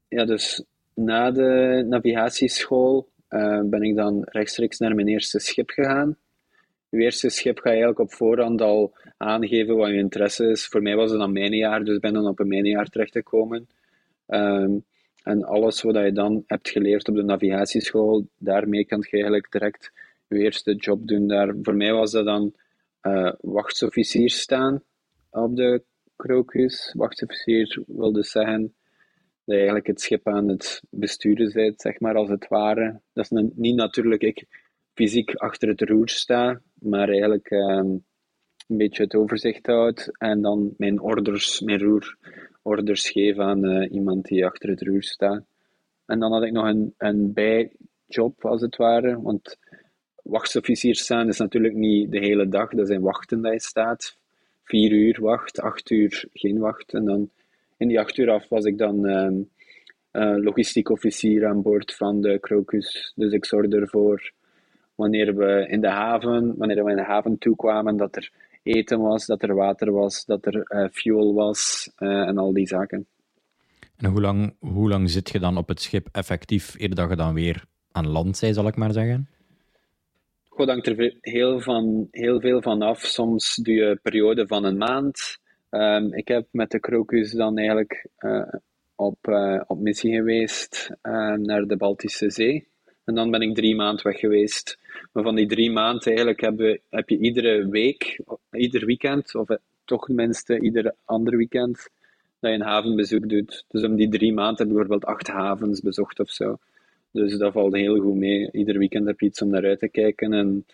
Ja, 0.08 0.24
dus 0.24 0.64
na 0.94 1.30
de 1.30 1.84
navigatieschool 1.88 3.08
ben 3.64 3.82
ik 3.82 3.96
dan 3.96 4.22
rechtstreeks 4.24 4.78
naar 4.78 4.94
mijn 4.94 5.08
eerste 5.08 5.38
schip 5.38 5.70
gegaan. 5.70 6.16
Je 6.90 6.98
eerste 6.98 7.28
schip 7.28 7.58
ga 7.58 7.70
je 7.70 7.76
eigenlijk 7.76 7.98
op 7.98 8.12
voorhand 8.12 8.60
al 8.60 8.96
aangeven 9.16 9.76
wat 9.76 9.88
je 9.88 9.94
interesse 9.94 10.46
is. 10.46 10.66
Voor 10.66 10.82
mij 10.82 10.96
was 10.96 11.10
het 11.10 11.20
dan 11.20 11.32
mijn 11.32 11.52
jaar, 11.52 11.84
dus 11.84 11.94
ik 11.94 12.00
ben 12.00 12.12
dan 12.12 12.26
op 12.26 12.38
een 12.38 12.64
jaar 12.64 12.86
terechtgekomen. 12.86 13.68
Um, 14.26 14.84
en 15.22 15.44
alles 15.44 15.82
wat 15.82 15.94
je 15.94 16.12
dan 16.12 16.42
hebt 16.46 16.68
geleerd 16.68 17.08
op 17.08 17.14
de 17.14 17.22
navigatieschool, 17.22 18.28
daarmee 18.38 18.84
kan 18.84 18.98
je 19.00 19.10
eigenlijk 19.10 19.52
direct 19.52 19.92
je 20.28 20.38
eerste 20.38 20.74
job 20.74 21.06
doen. 21.08 21.26
Daar, 21.26 21.54
voor 21.62 21.74
mij 21.74 21.92
was 21.92 22.10
dat 22.10 22.24
dan 22.24 22.54
uh, 23.02 23.32
wachtsofficier 23.40 24.30
staan 24.30 24.82
op 25.30 25.56
de 25.56 25.82
Crocus. 26.16 26.92
Wachtsofficier 26.96 27.82
wil 27.86 28.12
dus 28.12 28.30
zeggen 28.30 28.62
dat 28.62 28.70
je 29.44 29.54
eigenlijk 29.54 29.86
het 29.86 30.00
schip 30.00 30.28
aan 30.28 30.48
het 30.48 30.82
besturen 30.90 31.52
bent, 31.52 31.80
zeg 31.80 32.00
maar, 32.00 32.14
als 32.14 32.28
het 32.28 32.48
ware. 32.48 33.00
Dat 33.12 33.24
is 33.24 33.42
niet 33.54 33.76
natuurlijk 33.76 34.22
ik 34.22 34.44
fysiek 34.94 35.34
achter 35.34 35.68
het 35.68 35.80
roer 35.80 36.08
sta, 36.08 36.60
maar 36.80 37.08
eigenlijk 37.08 37.50
ehm, 37.50 37.96
een 38.68 38.76
beetje 38.76 39.02
het 39.02 39.14
overzicht 39.14 39.66
houd 39.66 40.10
en 40.18 40.42
dan 40.42 40.74
mijn 40.76 41.00
orders, 41.00 41.60
mijn 41.60 41.78
roerorders 41.78 43.10
geef 43.10 43.38
aan 43.38 43.64
uh, 43.64 43.92
iemand 43.92 44.24
die 44.24 44.46
achter 44.46 44.68
het 44.68 44.82
roer 44.82 45.02
staat. 45.02 45.44
En 46.06 46.18
dan 46.18 46.32
had 46.32 46.42
ik 46.42 46.52
nog 46.52 46.66
een, 46.66 46.94
een 46.98 47.32
bijjob, 47.32 48.44
als 48.44 48.60
het 48.60 48.76
ware, 48.76 49.22
want 49.22 49.58
wachtsofficier 50.22 50.94
staan 50.94 51.28
is 51.28 51.38
natuurlijk 51.38 51.74
niet 51.74 52.10
de 52.10 52.18
hele 52.18 52.48
dag, 52.48 52.70
dat 52.70 52.86
zijn 52.86 53.00
wachten 53.00 53.42
dat 53.42 53.52
je 53.52 53.60
staat. 53.60 54.16
Vier 54.62 54.92
uur 54.92 55.20
wacht, 55.20 55.60
acht 55.60 55.90
uur 55.90 56.28
geen 56.32 56.58
wacht 56.58 56.94
en 56.94 57.04
dan 57.04 57.30
in 57.76 57.88
die 57.88 58.00
acht 58.00 58.16
uur 58.16 58.30
af 58.30 58.48
was 58.48 58.64
ik 58.64 58.78
dan 58.78 59.04
um, 59.04 59.50
logistiek 60.42 60.90
officier 60.90 61.46
aan 61.46 61.62
boord 61.62 61.94
van 61.94 62.20
de 62.20 62.40
Crocus. 62.40 63.12
Dus 63.16 63.32
ik 63.32 63.44
zorgde 63.44 63.76
ervoor 63.76 64.32
wanneer 64.98 65.36
we 65.36 65.66
in 65.68 65.80
de 65.80 65.88
haven, 65.88 66.54
wanneer 66.56 66.84
we 66.84 66.90
in 66.90 66.96
de 66.96 67.02
haven 67.02 67.38
toekwamen, 67.38 67.96
dat 67.96 68.16
er 68.16 68.30
eten 68.62 69.00
was, 69.00 69.26
dat 69.26 69.42
er 69.42 69.54
water 69.54 69.92
was, 69.92 70.24
dat 70.24 70.46
er 70.46 70.54
uh, 70.54 70.88
fuel 70.92 71.34
was 71.34 71.90
uh, 71.98 72.28
en 72.28 72.38
al 72.38 72.52
die 72.52 72.66
zaken. 72.66 73.06
En 73.96 74.10
hoe 74.10 74.20
lang, 74.20 74.54
hoe 74.58 74.88
lang 74.88 75.10
zit 75.10 75.30
je 75.30 75.38
dan 75.38 75.56
op 75.56 75.68
het 75.68 75.80
schip 75.80 76.08
effectief, 76.12 76.74
eer 76.78 76.94
dat 76.94 77.08
je 77.08 77.16
dan 77.16 77.34
weer 77.34 77.64
aan 77.92 78.08
land 78.08 78.36
zij, 78.36 78.52
zal 78.52 78.66
ik 78.66 78.76
maar 78.76 78.92
zeggen? 78.92 79.28
God 80.48 80.68
hangt 80.68 80.86
er 80.86 81.16
heel, 81.20 81.60
van, 81.60 82.08
heel 82.10 82.40
veel 82.40 82.62
van 82.62 82.82
af. 82.82 83.00
Soms 83.00 83.54
doe 83.54 83.74
je 83.74 83.84
een 83.84 84.00
periode 84.02 84.46
van 84.46 84.64
een 84.64 84.76
maand. 84.76 85.38
Um, 85.70 86.14
ik 86.14 86.28
heb 86.28 86.46
met 86.50 86.70
de 86.70 86.80
Crocus 86.80 87.32
dan 87.32 87.56
eigenlijk 87.58 88.06
uh, 88.18 88.52
op, 88.94 89.18
uh, 89.28 89.60
op 89.66 89.78
missie 89.78 90.14
geweest 90.14 90.90
uh, 91.02 91.32
naar 91.32 91.66
de 91.66 91.76
Baltische 91.76 92.30
Zee. 92.30 92.68
En 93.04 93.14
dan 93.14 93.30
ben 93.30 93.40
ik 93.40 93.54
drie 93.54 93.76
maanden 93.76 94.04
weg 94.04 94.18
geweest. 94.18 94.78
Maar 95.12 95.22
van 95.22 95.34
die 95.34 95.46
drie 95.46 95.70
maanden 95.70 96.02
eigenlijk 96.02 96.40
heb 96.40 96.80
heb 96.90 97.08
je 97.08 97.18
iedere 97.18 97.68
week, 97.68 98.20
ieder 98.50 98.86
weekend, 98.86 99.34
of 99.34 99.48
toch 99.84 100.04
tenminste 100.06 100.60
ieder 100.60 100.94
ander 101.04 101.36
weekend, 101.36 101.88
dat 102.40 102.50
je 102.50 102.56
een 102.56 102.62
havenbezoek 102.62 103.28
doet. 103.28 103.64
Dus 103.68 103.84
om 103.84 103.96
die 103.96 104.08
drie 104.08 104.32
maanden 104.32 104.56
heb 104.56 104.66
ik 104.66 104.72
bijvoorbeeld 104.72 105.04
acht 105.04 105.26
havens 105.26 105.80
bezocht 105.80 106.20
of 106.20 106.30
zo. 106.30 106.58
Dus 107.10 107.36
dat 107.36 107.52
valt 107.52 107.74
heel 107.74 107.98
goed 107.98 108.16
mee. 108.16 108.50
Ieder 108.52 108.78
weekend 108.78 109.06
heb 109.06 109.20
je 109.20 109.26
iets 109.26 109.42
om 109.42 109.48
naar 109.48 109.64
uit 109.64 109.78
te 109.78 109.88
kijken 109.88 110.32
en 110.32 110.66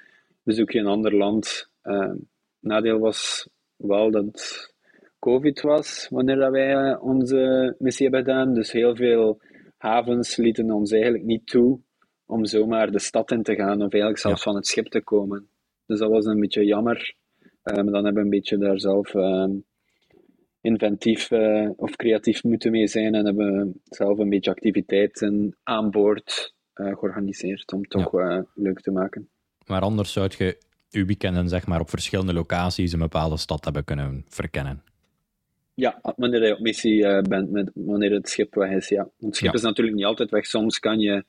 bezoek 0.43 0.71
je 0.71 0.79
een 0.79 0.87
ander 0.87 1.15
land. 1.17 1.69
Uh, 1.85 2.13
nadeel 2.61 2.99
was 2.99 3.49
wel 3.77 4.11
dat 4.11 4.73
COVID 5.19 5.61
was, 5.61 6.07
wanneer 6.11 6.37
dat 6.37 6.51
wij 6.51 6.75
eh, 6.75 7.05
onze 7.05 7.75
missie 7.79 8.09
hebben 8.09 8.25
gedaan. 8.25 8.55
Dus 8.55 8.73
heel 8.73 8.97
veel 8.97 9.41
havens 9.77 10.37
lieten 10.37 10.71
ons 10.71 10.93
eigenlijk 10.93 11.25
niet 11.25 11.47
toe 11.47 11.79
om 12.27 12.45
zomaar 12.45 12.91
de 12.91 12.99
stad 12.99 13.31
in 13.31 13.43
te 13.43 13.55
gaan 13.55 13.83
of 13.83 13.93
eigenlijk 13.93 14.19
zelfs 14.19 14.43
van 14.43 14.55
het 14.55 14.67
schip 14.67 14.87
te 14.87 15.03
komen. 15.03 15.49
Dus 15.87 15.99
dat 15.99 16.11
was 16.11 16.25
een 16.25 16.41
beetje 16.41 16.65
jammer. 16.65 17.15
Uh, 17.41 17.75
maar 17.75 17.85
dan 17.85 18.05
hebben 18.05 18.15
we 18.15 18.21
een 18.21 18.31
beetje 18.31 18.59
daar 18.59 18.81
zelf 18.81 19.15
uh, 19.15 19.47
inventief 20.61 21.31
uh, 21.31 21.71
of 21.77 21.97
creatief 21.97 22.43
moeten 22.43 22.71
mee 22.71 22.87
zijn 22.87 23.15
en 23.15 23.25
hebben 23.25 23.53
we 23.53 23.73
zelf 23.85 24.19
een 24.19 24.29
beetje 24.29 24.51
activiteiten 24.51 25.57
aan 25.63 25.91
boord 25.91 26.55
georganiseerd 26.75 27.73
om 27.73 27.81
het 27.81 27.91
toch 27.91 28.13
leuk 28.55 28.81
te 28.81 28.91
maken. 28.91 29.29
Maar 29.67 29.81
anders 29.81 30.13
zou 30.13 30.31
je 30.39 30.59
uw 30.91 31.07
weekenden 31.07 31.49
zeg 31.49 31.67
maar, 31.67 31.81
op 31.81 31.89
verschillende 31.89 32.33
locaties 32.33 32.93
een 32.93 32.99
bepaalde 32.99 33.37
stad 33.37 33.65
hebben 33.65 33.85
kunnen 33.85 34.25
verkennen. 34.29 34.83
Ja, 35.75 36.01
wanneer 36.17 36.47
je 36.47 36.53
op 36.53 36.61
missie 36.61 37.23
bent, 37.23 37.51
met, 37.51 37.71
wanneer 37.75 38.13
het 38.13 38.29
schip 38.29 38.55
weg 38.55 38.71
is, 38.71 38.89
ja. 38.89 39.03
Want 39.03 39.15
het 39.19 39.37
schip 39.37 39.55
is 39.55 39.63
natuurlijk 39.63 39.97
niet 39.97 40.07
altijd 40.07 40.31
weg. 40.31 40.47
Soms 40.47 40.79
kan 40.79 41.01
je 41.01 41.25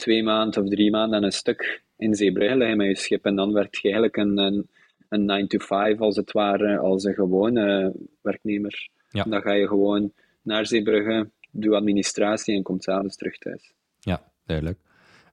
twee 0.00 0.22
maanden 0.22 0.62
of 0.62 0.68
drie 0.68 0.90
maanden 0.90 1.18
aan 1.18 1.24
een 1.24 1.32
stuk 1.32 1.82
in 1.96 2.14
Zeebrugge 2.14 2.56
liggen 2.56 2.76
met 2.76 2.86
je 2.86 2.96
schip 2.96 3.24
en 3.24 3.36
dan 3.36 3.52
werkt 3.52 3.76
je 3.76 3.82
eigenlijk 3.82 4.16
een, 4.16 4.38
een, 4.38 4.68
een 5.08 5.46
9-to-5 5.46 5.98
als 5.98 6.16
het 6.16 6.32
ware, 6.32 6.78
als 6.78 7.04
een 7.04 7.14
gewone 7.14 7.94
werknemer. 8.22 8.88
Ja. 9.08 9.24
Dan 9.24 9.42
ga 9.42 9.52
je 9.52 9.68
gewoon 9.68 10.12
naar 10.42 10.66
Zeebrugge, 10.66 11.30
doe 11.50 11.74
administratie 11.74 12.54
en 12.54 12.62
komt 12.62 12.82
s'avonds 12.82 13.16
terug 13.16 13.38
thuis. 13.38 13.72
Ja, 13.98 14.32
duidelijk. 14.44 14.78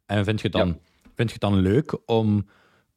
En 0.06 0.24
vind 0.24 0.42
je 0.42 0.50
dan, 0.50 0.80
vind 1.16 1.30
je 1.30 1.38
het 1.40 1.52
dan 1.52 1.60
leuk 1.60 1.98
om 2.06 2.46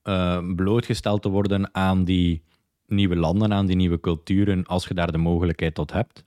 uh, 0.04 0.54
blootgesteld 0.54 1.22
te 1.22 1.28
worden 1.28 1.74
aan 1.74 2.04
die 2.04 2.42
nieuwe 2.86 3.16
landen, 3.16 3.52
aan 3.52 3.66
die 3.66 3.76
nieuwe 3.76 4.00
culturen, 4.00 4.66
als 4.66 4.88
je 4.88 4.94
daar 4.94 5.12
de 5.12 5.18
mogelijkheid 5.18 5.74
tot 5.74 5.92
hebt? 5.92 6.22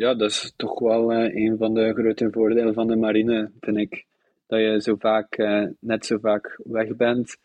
Ja, 0.00 0.14
dat 0.14 0.30
is 0.30 0.52
toch 0.56 0.78
wel 0.78 1.12
uh, 1.12 1.34
een 1.34 1.56
van 1.56 1.74
de 1.74 1.92
grote 1.92 2.30
voordelen 2.30 2.74
van 2.74 2.86
de 2.86 2.96
marine, 2.96 3.50
vind 3.60 3.76
ik. 3.76 4.06
Dat 4.46 4.60
je 4.60 4.80
zo 4.82 4.96
vaak, 4.98 5.38
uh, 5.38 5.66
net 5.78 6.06
zo 6.06 6.18
vaak 6.18 6.60
weg 6.64 6.96
bent 6.96 7.36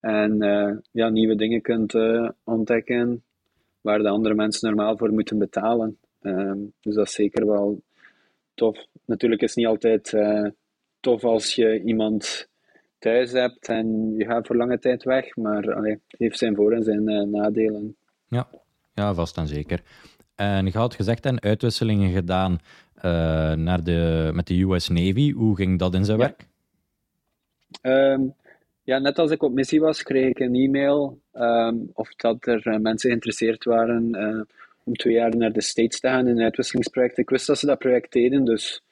en 0.00 0.42
uh, 0.42 0.76
ja, 0.90 1.08
nieuwe 1.08 1.34
dingen 1.36 1.62
kunt 1.62 1.94
ontdekken 2.44 3.22
waar 3.80 3.98
de 3.98 4.08
andere 4.08 4.34
mensen 4.34 4.68
normaal 4.68 4.96
voor 4.96 5.12
moeten 5.12 5.38
betalen. 5.38 5.98
Ehm, 6.20 6.58
dus 6.80 6.94
dat 6.94 7.06
is 7.06 7.14
zeker 7.14 7.46
wel 7.46 7.82
tof. 8.54 8.86
Natuurlijk 9.04 9.42
is 9.42 9.48
het 9.48 9.58
niet 9.58 9.66
altijd 9.66 10.14
tof 11.00 11.24
als 11.24 11.54
je 11.54 11.82
iemand 11.82 12.48
thuis 12.98 13.32
hebt 13.32 13.68
en 13.68 14.14
je 14.16 14.24
gaat 14.24 14.46
voor 14.46 14.56
lange 14.56 14.78
tijd 14.78 15.02
weg, 15.02 15.36
maar 15.36 15.74
allee, 15.74 15.92
het 15.92 16.18
heeft 16.18 16.38
zijn 16.38 16.54
voor- 16.54 16.72
en 16.72 16.82
zijn 16.82 17.30
nadelen. 17.30 17.96
Ja. 18.28 18.48
ja, 18.94 19.14
vast 19.14 19.36
en 19.36 19.46
zeker. 19.46 19.82
En 20.42 20.66
je 20.66 20.72
had 20.72 20.94
gezegd 20.94 21.26
en 21.26 21.40
uitwisselingen 21.40 22.12
gedaan 22.12 22.58
uh, 22.96 23.02
naar 23.52 23.84
de, 23.84 24.30
met 24.34 24.46
de 24.46 24.62
US 24.62 24.88
Navy. 24.88 25.32
Hoe 25.32 25.56
ging 25.56 25.78
dat 25.78 25.94
in 25.94 26.04
zijn 26.04 26.18
ja. 26.18 26.24
werk? 26.24 26.46
Um, 27.82 28.34
ja, 28.82 28.98
net 28.98 29.18
als 29.18 29.30
ik 29.30 29.42
op 29.42 29.52
missie 29.52 29.80
was, 29.80 30.02
kreeg 30.02 30.28
ik 30.28 30.38
een 30.38 30.54
e-mail 30.54 31.20
um, 31.32 31.90
of 31.92 32.14
dat 32.14 32.46
er 32.46 32.66
uh, 32.66 32.76
mensen 32.76 33.08
geïnteresseerd 33.08 33.64
waren 33.64 34.14
om 34.84 34.94
twee 34.94 35.14
jaar 35.14 35.36
naar 35.36 35.52
de 35.52 35.60
States 35.60 36.00
te 36.00 36.08
gaan 36.08 36.26
in 36.26 36.36
een 36.36 36.42
uitwisselingsproject. 36.42 37.18
Ik 37.18 37.30
wist 37.30 37.46
dat 37.46 37.58
ze 37.58 37.66
dat 37.66 37.78
project 37.78 38.12
deden, 38.12 38.44
dus 38.44 38.82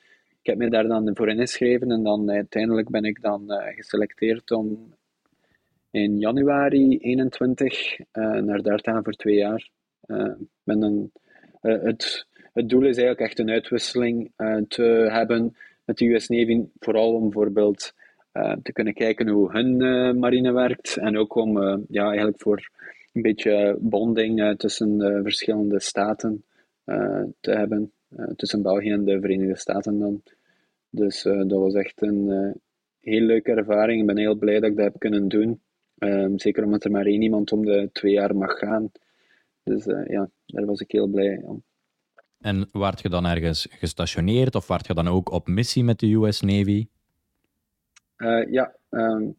ik 0.40 0.46
heb 0.46 0.58
me 0.58 0.70
daar 0.70 0.86
dan 0.86 1.10
voor 1.14 1.28
ingeschreven 1.28 1.90
en 1.90 2.02
dan 2.02 2.30
uiteindelijk 2.30 2.90
ben 2.90 3.04
ik 3.04 3.20
dan 3.20 3.44
uh, 3.46 3.66
geselecteerd 3.74 4.50
om 4.50 4.94
in 5.90 6.18
januari 6.18 6.98
21 6.98 7.98
uh, 7.98 8.04
eh, 8.10 8.44
naar 8.44 8.62
daar 8.62 8.78
te 8.78 8.90
gaan 8.90 9.04
voor 9.04 9.12
twee 9.12 9.36
jaar. 9.36 9.70
Uh, 10.06 10.32
ben 10.62 10.80
dan, 10.80 11.10
het, 11.60 12.26
het 12.52 12.68
doel 12.68 12.80
is 12.80 12.96
eigenlijk 12.96 13.20
echt 13.20 13.38
een 13.38 13.50
uitwisseling 13.50 14.32
te 14.68 15.08
hebben 15.10 15.56
met 15.84 15.98
de 15.98 16.14
US 16.14 16.28
Navy, 16.28 16.62
vooral 16.78 17.14
om 17.14 17.22
bijvoorbeeld 17.22 17.94
te 18.62 18.72
kunnen 18.72 18.94
kijken 18.94 19.28
hoe 19.28 19.52
hun 19.52 19.76
marine 20.18 20.52
werkt 20.52 20.96
en 20.96 21.18
ook 21.18 21.34
om 21.34 21.58
ja, 21.88 22.06
eigenlijk 22.06 22.40
voor 22.40 22.70
een 23.12 23.22
beetje 23.22 23.76
bonding 23.80 24.54
tussen 24.56 24.98
de 24.98 25.20
verschillende 25.22 25.80
staten 25.80 26.44
te 27.40 27.50
hebben. 27.50 27.92
Eh, 28.16 28.26
tussen 28.36 28.62
België 28.62 28.90
en 28.90 29.04
de 29.04 29.20
Verenigde 29.20 29.56
Staten 29.56 29.98
dan. 29.98 30.22
Dus 30.90 31.24
eh, 31.24 31.38
dat 31.46 31.60
was 31.60 31.74
echt 31.74 32.02
een 32.02 32.30
eh, 32.30 32.50
heel 33.00 33.20
leuke 33.20 33.52
ervaring. 33.52 34.00
Ik 34.00 34.06
ben 34.06 34.16
heel 34.16 34.34
blij 34.34 34.60
dat 34.60 34.70
ik 34.70 34.76
dat 34.76 34.84
heb 34.84 34.98
kunnen 34.98 35.28
doen. 35.28 35.60
Ehm, 35.98 36.38
zeker 36.38 36.64
omdat 36.64 36.84
er 36.84 36.90
maar 36.90 37.06
één 37.06 37.22
iemand 37.22 37.52
om 37.52 37.64
de 37.64 37.88
twee 37.92 38.12
jaar 38.12 38.36
mag 38.36 38.58
gaan. 38.58 38.92
Dus 39.70 39.84
ja, 39.84 40.30
daar 40.46 40.64
was 40.64 40.80
ik 40.80 40.90
heel 40.90 41.06
blij 41.06 41.42
om. 41.44 41.62
En 42.40 42.68
waart 42.72 43.00
je 43.00 43.08
dan 43.08 43.26
ergens 43.26 43.66
gestationeerd 43.70 44.54
of 44.54 44.66
waart 44.66 44.86
je 44.86 44.94
dan 44.94 45.08
ook 45.08 45.30
op 45.30 45.46
missie 45.46 45.84
met 45.84 45.98
de 45.98 46.14
US 46.14 46.40
Navy? 46.40 46.86
ja, 48.50 48.74
um, 48.90 49.36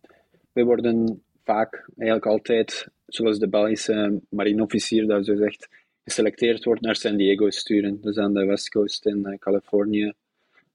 wij 0.51 0.63
worden 0.63 1.23
vaak, 1.43 1.89
eigenlijk 1.97 2.25
altijd, 2.25 2.87
zoals 3.05 3.39
de 3.39 3.49
Belgische 3.49 4.21
marineofficier 4.29 5.07
dat 5.07 5.25
zo 5.25 5.35
zegt, 5.35 5.69
geselecteerd 6.03 6.63
wordt 6.63 6.81
naar 6.81 6.95
San 6.95 7.17
Diego 7.17 7.49
sturen. 7.49 8.01
Dus 8.01 8.17
aan 8.17 8.33
de 8.33 8.45
West 8.45 8.69
Coast 8.69 9.05
in 9.05 9.25
uh, 9.27 9.37
Californië. 9.37 10.13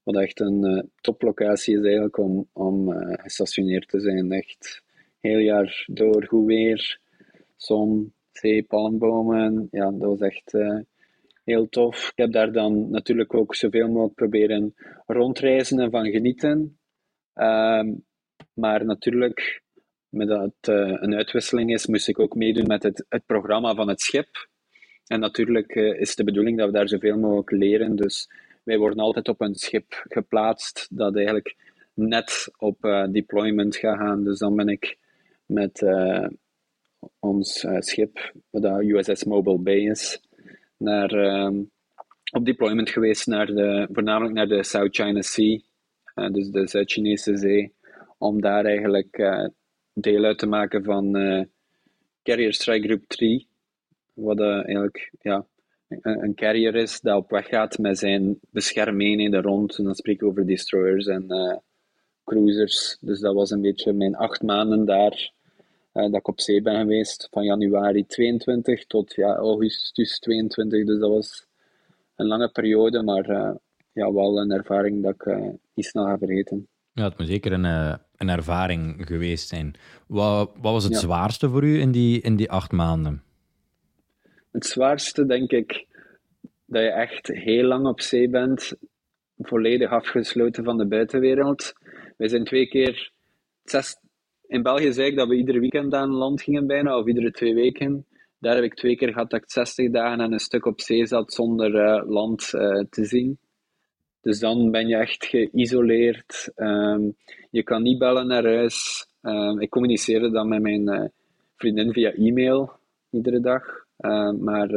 Wat 0.03 0.15
echt 0.15 0.39
een 0.39 0.65
uh, 0.65 0.83
toplocatie 1.01 1.77
is 1.77 1.83
eigenlijk 1.83 2.17
om, 2.17 2.47
om 2.53 2.91
gestationeerd 3.17 3.87
te 3.87 3.99
zijn. 3.99 4.31
Echt 4.31 4.83
heel 5.19 5.39
jaar 5.39 5.85
door 5.87 6.25
goed 6.25 6.45
weer, 6.45 6.99
zon, 7.55 8.13
zee, 8.37 8.63
palmbomen. 8.63 9.67
Ja, 9.71 9.91
dat 9.91 10.09
was 10.09 10.19
echt 10.19 10.57
heel 11.43 11.69
tof. 11.69 12.07
Ik 12.07 12.17
heb 12.17 12.31
daar 12.31 12.51
dan 12.51 12.89
natuurlijk 12.89 13.33
ook 13.33 13.55
zoveel 13.55 13.87
mogelijk 13.87 14.15
proberen 14.15 14.73
rondreizen 15.05 15.79
en 15.79 15.91
van 15.91 16.05
genieten. 16.05 16.79
Ehm, 17.33 17.93
maar 18.53 18.85
natuurlijk, 18.85 19.61
met 20.09 20.27
dat 20.27 20.41
het 20.41 20.67
een 21.01 21.15
uitwisseling 21.15 21.73
is, 21.73 21.87
moest 21.87 22.07
ik 22.07 22.19
ook 22.19 22.35
meedoen 22.35 22.67
met 22.67 22.83
het, 22.83 23.05
het 23.09 23.25
programma 23.25 23.75
van 23.75 23.87
het 23.87 24.01
schip. 24.01 24.47
En 25.07 25.19
natuurlijk 25.19 25.75
uh, 25.75 25.99
is 25.99 26.15
de 26.15 26.23
bedoeling 26.23 26.57
dat 26.57 26.67
we 26.67 26.73
daar 26.73 26.87
zoveel 26.87 27.17
mogelijk 27.17 27.51
leren. 27.51 27.95
Dus 27.95 28.29
wij 28.63 28.77
worden 28.77 28.99
altijd 28.99 29.27
op 29.27 29.41
een 29.41 29.55
schip 29.55 30.03
geplaatst 30.07 30.87
dat 30.89 31.15
eigenlijk 31.15 31.55
net 31.93 32.51
op 32.57 33.07
deployment 33.11 33.75
gaat 33.75 33.97
gaan. 33.97 34.23
Dus 34.23 34.39
dan 34.39 34.55
ben 34.55 34.67
ik 34.67 34.97
met 35.45 35.81
ons 37.19 37.65
schip, 37.79 38.33
dat 38.51 38.81
USS 38.81 39.23
Mobile 39.23 39.59
Bay 39.59 39.89
is, 39.89 40.21
naar, 40.77 41.11
op 42.31 42.45
deployment 42.45 42.89
geweest, 42.89 43.27
naar 43.27 43.45
de, 43.45 43.87
voornamelijk 43.91 44.35
naar 44.35 44.47
de 44.47 44.63
South 44.63 44.95
China 44.95 45.21
Sea, 45.21 45.59
dus 46.31 46.49
de 46.49 46.67
Zuid-Chinese 46.67 47.37
Zee, 47.37 47.73
om 48.17 48.41
daar 48.41 48.65
eigenlijk 48.65 49.41
deel 49.93 50.23
uit 50.23 50.37
te 50.37 50.47
maken 50.47 50.83
van 50.83 51.11
Carrier 52.23 52.53
Strike 52.53 52.85
Group 52.85 53.03
3 53.07 53.47
wat 54.17 54.39
eigenlijk 54.39 55.11
ja, 55.21 55.45
een, 55.87 56.35
carrier 56.35 56.75
is 56.75 57.01
dat 57.01 57.17
op 57.17 57.29
weg 57.29 57.47
gaat 57.47 57.77
met 57.77 57.97
zijn 57.97 58.39
beschermeenheden 58.49 59.41
rond. 59.41 59.77
En 59.77 59.83
dan 59.83 59.95
spreken 59.95 60.25
we 60.25 60.31
over 60.31 60.45
destroyers 60.45 61.07
en 61.07 61.61
cruisers. 62.23 62.97
Dus 63.01 63.19
dat 63.19 63.33
was 63.33 63.51
een 63.51 63.61
beetje 63.61 63.93
mijn 63.93 64.15
acht 64.15 64.41
maanden 64.41 64.85
daar 64.85 65.31
dat 66.01 66.13
ik 66.13 66.27
op 66.27 66.39
zee 66.39 66.61
ben 66.61 66.79
geweest. 66.79 67.27
Van 67.31 67.43
januari 67.43 68.05
22 68.05 68.85
tot 68.85 69.13
ja, 69.13 69.35
augustus 69.35 70.19
22. 70.19 70.85
Dus 70.85 70.99
dat 70.99 71.09
was 71.09 71.45
een 72.15 72.27
lange 72.27 72.49
periode, 72.49 73.03
maar 73.03 73.25
ja, 73.91 74.13
wel 74.13 74.39
een 74.39 74.51
ervaring 74.51 75.03
dat 75.03 75.13
ik 75.13 75.25
niet 75.73 75.85
snel 75.85 76.05
ga 76.05 76.17
vergeten. 76.17 76.67
Ja, 76.93 77.03
het 77.03 77.17
moet 77.17 77.27
zeker 77.27 77.51
een, 77.51 77.63
een 78.17 78.29
ervaring 78.29 79.07
geweest 79.07 79.47
zijn. 79.47 79.75
Wat, 80.07 80.51
wat 80.61 80.73
was 80.73 80.83
het 80.83 80.97
zwaarste 80.97 81.49
voor 81.49 81.63
u 81.63 81.79
in 81.79 81.91
die, 81.91 82.21
in 82.21 82.35
die 82.35 82.51
acht 82.51 82.71
maanden? 82.71 83.23
Het 84.51 84.65
zwaarste, 84.65 85.25
denk 85.25 85.51
ik, 85.51 85.85
dat 86.65 86.81
je 86.81 86.89
echt 86.89 87.27
heel 87.27 87.63
lang 87.63 87.85
op 87.85 88.01
zee 88.01 88.29
bent, 88.29 88.73
volledig 89.37 89.89
afgesloten 89.91 90.63
van 90.63 90.77
de 90.77 90.87
buitenwereld. 90.87 91.73
We 92.17 92.29
zijn 92.29 92.43
twee 92.43 92.67
keer. 92.67 93.11
Zes, 93.63 93.97
in 94.47 94.61
België 94.61 94.93
zei 94.93 95.07
ik 95.07 95.15
dat 95.15 95.27
we 95.27 95.35
iedere 95.35 95.59
weekend 95.59 95.93
aan 95.93 96.09
land 96.09 96.41
gingen, 96.41 96.67
bijna, 96.67 96.97
of 96.97 97.07
iedere 97.07 97.31
twee 97.31 97.53
weken. 97.53 98.05
Daar 98.39 98.55
heb 98.55 98.63
ik 98.63 98.73
twee 98.73 98.95
keer 98.95 99.11
gehad 99.11 99.29
dat 99.29 99.41
ik 99.41 99.51
60 99.51 99.91
dagen 99.91 100.19
en 100.19 100.31
een 100.31 100.39
stuk 100.39 100.65
op 100.65 100.81
zee 100.81 101.05
zat 101.05 101.33
zonder 101.33 101.75
uh, 101.75 102.09
land 102.09 102.51
uh, 102.53 102.83
te 102.89 103.05
zien. 103.05 103.39
Dus 104.21 104.39
dan 104.39 104.71
ben 104.71 104.87
je 104.87 104.95
echt 104.95 105.25
geïsoleerd. 105.25 106.51
Um, 106.55 107.15
je 107.51 107.63
kan 107.63 107.81
niet 107.81 107.97
bellen 107.97 108.27
naar 108.27 108.43
huis. 108.43 109.07
Um, 109.21 109.59
ik 109.59 109.69
communiceerde 109.69 110.31
dan 110.31 110.47
met 110.47 110.61
mijn 110.61 110.93
uh, 110.93 111.05
vriendin 111.55 111.93
via 111.93 112.11
e-mail 112.11 112.71
iedere 113.09 113.39
dag. 113.39 113.63
Uh, 113.99 114.31
maar 114.31 114.69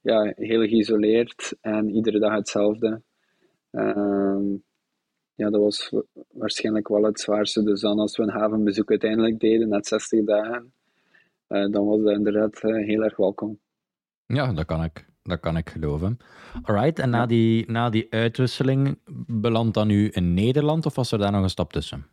ja, 0.00 0.32
heel 0.36 0.66
geïsoleerd 0.66 1.56
en 1.60 1.90
iedere 1.90 2.18
dag 2.18 2.34
hetzelfde. 2.34 3.02
Uh, 3.72 4.38
ja, 5.42 5.50
dat 5.50 5.60
was 5.60 5.92
waarschijnlijk 6.32 6.88
wel 6.88 7.02
het 7.02 7.20
zwaarste. 7.20 7.62
Dus 7.62 7.80
dan 7.80 7.98
als 7.98 8.16
we 8.16 8.22
een 8.22 8.28
havenbezoek 8.40 8.90
uiteindelijk 8.90 9.40
deden, 9.40 9.68
na 9.68 9.82
60 9.82 10.24
dagen, 10.24 10.72
eh, 11.46 11.70
dan 11.70 11.86
was 11.86 12.02
dat 12.02 12.12
inderdaad 12.12 12.60
heel 12.60 13.02
erg 13.02 13.16
welkom. 13.16 13.58
Ja, 14.26 14.52
dat 14.52 14.64
kan 14.64 14.84
ik, 14.84 15.06
dat 15.22 15.40
kan 15.40 15.56
ik 15.56 15.70
geloven. 15.70 16.18
Alright, 16.62 16.98
en 16.98 17.10
na 17.10 17.26
die, 17.26 17.70
na 17.70 17.90
die 17.90 18.06
uitwisseling, 18.10 18.98
belandt 19.26 19.74
dan 19.74 19.90
u 19.90 20.10
in 20.12 20.34
Nederland 20.34 20.86
of 20.86 20.94
was 20.94 21.12
er 21.12 21.18
daar 21.18 21.32
nog 21.32 21.42
een 21.42 21.48
stap 21.48 21.72
tussen? 21.72 22.06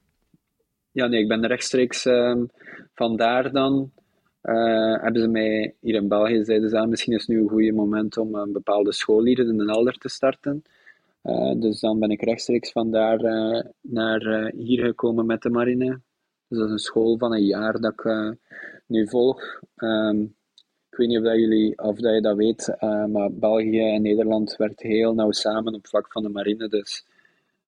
Ja, 0.91 1.07
nee, 1.07 1.21
ik 1.21 1.27
ben 1.27 1.47
rechtstreeks 1.47 2.05
ehm, 2.05 2.45
vandaar 2.93 3.51
dan 3.51 3.91
uh, 4.43 5.01
hebben 5.01 5.21
ze 5.21 5.27
mij 5.27 5.75
hier 5.79 5.95
in 5.95 6.07
België 6.07 6.43
zeiden 6.43 6.69
ze, 6.69 6.79
ah, 6.79 6.87
misschien 6.87 7.13
is 7.13 7.19
het 7.19 7.29
nu 7.29 7.41
een 7.41 7.49
goede 7.49 7.71
moment 7.71 8.17
om 8.17 8.35
een 8.35 8.51
bepaalde 8.51 8.91
schoollieden 8.91 9.47
in 9.47 9.59
een 9.59 9.69
Elder 9.69 9.97
te 9.97 10.09
starten. 10.09 10.63
Uh, 11.23 11.60
dus 11.60 11.79
dan 11.79 11.99
ben 11.99 12.10
ik 12.10 12.21
rechtstreeks 12.21 12.71
vandaar 12.71 13.23
uh, 13.23 13.62
naar 13.82 14.51
hier 14.55 14.86
gekomen 14.86 15.25
met 15.25 15.41
de 15.41 15.49
marine. 15.49 16.01
Dus 16.47 16.58
dat 16.58 16.67
is 16.67 16.73
een 16.73 16.79
school 16.79 17.17
van 17.17 17.34
een 17.34 17.45
jaar 17.45 17.79
dat 17.79 17.93
ik 17.93 18.36
nu 18.86 19.08
volg. 19.08 19.60
Um, 19.75 20.36
ik 20.89 20.97
weet 20.97 21.08
niet 21.08 21.17
of, 21.17 21.23
dat 21.23 21.36
jullie, 21.36 21.77
of 21.77 21.99
dat 21.99 22.13
je 22.13 22.21
dat 22.21 22.36
weet, 22.36 22.75
maar 23.12 23.32
België 23.32 23.79
en 23.79 24.01
Nederland 24.01 24.55
werken 24.55 24.89
heel 24.89 25.13
nauw 25.13 25.32
samen 25.32 25.73
op 25.73 25.88
vlak 25.88 26.12
van 26.12 26.23
de 26.23 26.29
marine. 26.29 26.67
Dus 26.67 27.05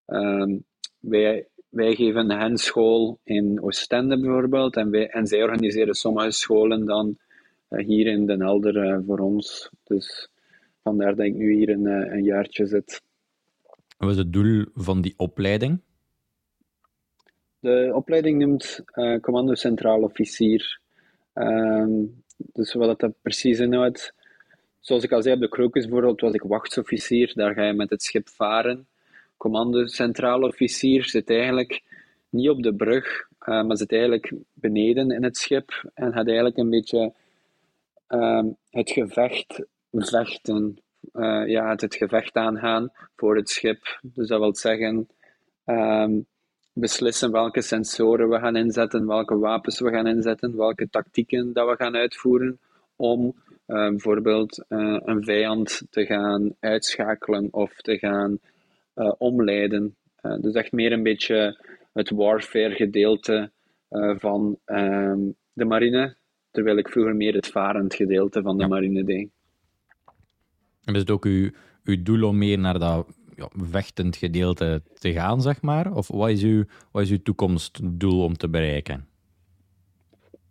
um, 0.08 0.64
wij 1.00 1.48
wij 1.72 1.96
geven 1.96 2.32
hen 2.32 2.58
school 2.58 3.20
in 3.24 3.62
Oostende 3.62 4.20
bijvoorbeeld 4.20 4.76
en, 4.76 4.90
wij, 4.90 5.10
en 5.10 5.28
zij 5.28 5.44
organiseren 5.44 5.94
sommige 5.94 6.32
scholen 6.32 6.86
dan 6.86 7.18
hier 7.70 8.08
in 8.08 8.26
Den 8.26 8.42
Helder 8.42 9.04
voor 9.04 9.20
ons. 9.20 9.70
Dus 9.84 10.30
vandaar 10.84 11.16
dat 11.16 11.26
ik 11.26 11.36
nu 11.36 11.54
hier 11.54 11.70
een, 11.70 11.86
een 11.86 12.24
jaartje 12.24 12.66
zit. 12.66 13.02
Wat 14.02 14.10
is 14.10 14.18
het 14.18 14.34
doel 14.34 14.66
van 14.74 15.02
die 15.02 15.14
opleiding? 15.18 15.80
De 17.60 17.92
opleiding 17.94 18.40
noemt 18.40 18.84
Commando 19.22 19.56
Centraal 19.56 20.02
Officier. 20.02 20.80
Um, 21.34 22.24
dus 22.36 22.74
wat 22.74 23.00
dat 23.00 23.14
precies 23.22 23.60
inhoudt, 23.60 24.14
zoals 24.80 25.04
ik 25.04 25.12
al 25.12 25.22
zei 25.22 25.36
op 25.36 25.42
de 25.42 25.50
Krokus 25.50 25.84
bijvoorbeeld, 25.84 26.22
was 26.22 26.34
ik 26.34 26.42
wachtsofficier. 26.42 27.32
Daar 27.34 27.54
ga 27.54 27.64
je 27.64 27.74
met 27.74 27.90
het 27.90 28.04
schip 28.04 28.30
varen 28.30 28.88
commando 29.42 29.86
centraal 29.86 30.42
officier 30.42 31.06
zit 31.06 31.30
eigenlijk 31.30 31.84
niet 32.30 32.50
op 32.50 32.64
de 32.64 32.76
brug, 32.76 33.28
uh, 33.46 33.64
maar 33.64 33.78
zit 33.78 33.92
eigenlijk 33.92 34.34
beneden 34.54 35.12
in 35.12 35.24
het 35.24 35.38
schip 35.38 35.92
en 35.94 36.14
gaat 36.14 36.26
eigenlijk 36.26 36.58
een 36.58 36.70
beetje 36.70 37.14
uh, 38.10 38.44
het 38.70 38.92
gevecht 38.92 39.66
vechten. 39.92 40.80
Uh, 41.14 41.48
ja, 41.48 41.70
het, 41.70 41.82
het 41.82 41.96
gevecht 41.96 42.36
aangaan 42.36 42.92
voor 43.16 43.36
het 43.36 43.50
schip. 43.50 44.00
Dus 44.02 44.28
dat 44.28 44.40
wil 44.40 44.56
zeggen, 44.56 45.08
um, 45.66 46.26
beslissen 46.74 47.32
welke 47.32 47.62
sensoren 47.62 48.30
we 48.30 48.40
gaan 48.40 48.56
inzetten, 48.56 49.08
welke 49.08 49.38
wapens 49.38 49.80
we 49.80 49.90
gaan 49.90 50.08
inzetten, 50.08 50.58
welke 50.58 50.90
tactieken 50.90 51.54
dat 51.54 51.70
we 51.70 51.76
gaan 51.76 51.96
uitvoeren 51.96 52.60
om 52.96 53.26
uh, 53.26 53.90
bijvoorbeeld 53.90 54.66
uh, 54.70 55.00
een 55.06 55.24
vijand 55.24 55.82
te 55.90 56.06
gaan 56.06 56.56
uitschakelen 56.60 57.48
of 57.52 57.76
te 57.76 57.98
gaan 57.98 58.40
uh, 58.96 59.12
omleiden. 59.18 59.96
Dus 60.40 60.54
echt 60.54 60.72
meer 60.72 60.92
een 60.92 61.04
beetje 61.04 61.66
het 61.94 62.10
warfare 62.10 62.76
gedeelte 62.76 63.52
van 64.18 64.58
ehm, 64.66 65.20
de 65.54 65.66
marine, 65.66 66.16
terwijl 66.52 66.78
ik 66.78 66.90
vroeger 66.90 67.16
meer 67.16 67.34
het 67.34 67.48
varend 67.48 67.96
gedeelte 67.96 68.42
van 68.42 68.58
de 68.58 68.68
marine 68.68 69.04
deed. 69.04 69.30
Is 70.94 71.00
het 71.00 71.12
ook 71.12 71.26
uw, 71.26 71.50
doel 71.84 72.28
om 72.28 72.38
meer 72.38 72.60
naar 72.60 72.80
dat 72.80 73.08
ja, 73.36 73.50
vechtend 73.58 74.16
gedeelte 74.16 74.82
te 75.00 75.12
gaan, 75.12 75.42
zeg 75.42 75.62
maar? 75.62 75.94
Of 75.94 76.08
wat 76.08 76.30
is 76.30 76.44
uw, 76.44 76.64
wat 76.92 77.04
is 77.04 77.10
uw 77.10 77.22
toekomstdoel 77.24 78.24
om 78.24 78.38
te 78.38 78.50
bereiken? 78.50 79.06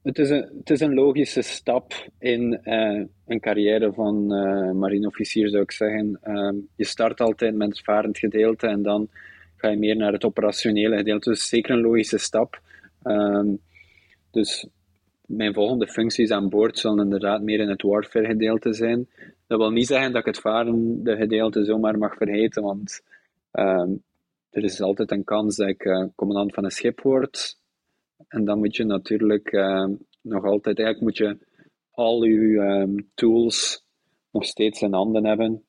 Het 0.03 0.19
is, 0.19 0.31
een, 0.31 0.49
het 0.59 0.71
is 0.71 0.81
een 0.81 0.95
logische 0.95 1.43
stap 1.43 1.93
in 2.19 2.61
uh, 2.65 3.05
een 3.27 3.41
carrière 3.41 3.93
van 3.93 4.33
uh, 4.33 4.71
marineofficier, 4.71 5.49
zou 5.49 5.63
ik 5.63 5.73
zeggen. 5.73 6.21
Uh, 6.25 6.53
je 6.77 6.85
start 6.85 7.21
altijd 7.21 7.55
met 7.55 7.69
het 7.69 7.81
varend 7.81 8.19
gedeelte 8.19 8.67
en 8.67 8.83
dan 8.83 9.09
ga 9.57 9.69
je 9.69 9.77
meer 9.77 9.97
naar 9.97 10.13
het 10.13 10.25
operationele 10.25 10.97
gedeelte. 10.97 11.31
Dus 11.31 11.49
zeker 11.49 11.71
een 11.71 11.81
logische 11.81 12.19
stap. 12.19 12.61
Ehm, 13.03 13.55
dus 14.31 14.67
mijn 15.37 15.55
volgende 15.55 15.89
functies 15.89 16.31
aan 16.31 16.49
boord 16.49 16.79
zullen 16.79 17.05
inderdaad 17.05 17.43
meer 17.43 17.61
in 17.61 17.69
het 17.69 17.83
warfare 17.83 18.27
gedeelte 18.27 18.73
zijn. 18.73 19.09
Dat 19.47 19.59
wil 19.59 19.71
niet 19.71 19.87
zeggen 19.87 20.13
dat 20.13 20.21
ik 20.21 20.27
het 20.27 20.39
varende 20.39 21.17
gedeelte 21.17 21.65
zomaar 21.65 21.99
mag 21.99 22.17
vergeten, 22.17 22.63
want 22.63 23.03
ehm, 23.51 23.91
er 24.51 24.65
is 24.65 24.81
altijd 24.81 25.11
een 25.11 25.25
kans 25.25 25.57
dat 25.57 25.69
ik 25.69 25.85
eh, 25.85 26.05
commandant 26.15 26.55
van 26.55 26.65
een 26.65 26.71
schip 26.71 27.01
word 27.01 27.59
En 28.29 28.45
dan 28.45 28.59
moet 28.59 28.77
je 28.77 28.85
natuurlijk 28.85 29.51
nog 30.21 30.45
altijd, 30.45 30.79
eigenlijk 30.79 31.01
moet 31.01 31.17
je 31.17 31.39
al 31.91 32.25
je 32.25 33.05
tools 33.15 33.85
nog 34.31 34.45
steeds 34.45 34.83
in 34.83 34.93
handen 34.93 35.25
hebben 35.25 35.65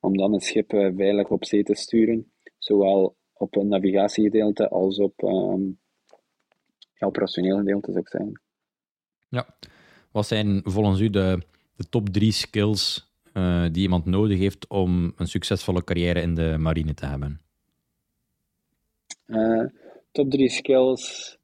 om 0.00 0.16
dan 0.16 0.32
het 0.32 0.44
schip 0.44 0.70
veilig 0.70 1.28
op 1.28 1.44
zee 1.44 1.62
te 1.62 1.74
sturen. 1.74 2.32
Zowel 2.58 3.16
op 3.32 3.56
een 3.56 3.68
navigatiegedeelte 3.68 4.68
als 4.68 4.98
op 4.98 5.22
ja, 7.04 7.10
operationeel 7.10 7.62
zou 7.82 7.98
ik 7.98 8.08
zeggen. 8.08 8.40
Ja. 9.28 9.46
Wat 10.10 10.26
zijn 10.26 10.60
volgens 10.64 11.00
u 11.00 11.10
de, 11.10 11.42
de 11.76 11.88
top 11.88 12.08
drie 12.08 12.32
skills 12.32 13.12
uh, 13.32 13.66
die 13.72 13.82
iemand 13.82 14.04
nodig 14.04 14.38
heeft 14.38 14.68
om 14.68 15.12
een 15.16 15.26
succesvolle 15.26 15.84
carrière 15.84 16.20
in 16.20 16.34
de 16.34 16.56
marine 16.58 16.94
te 16.94 17.06
hebben? 17.06 17.40
Uh, 19.26 19.64
top 20.12 20.30
drie 20.30 20.48
skills, 20.48 21.36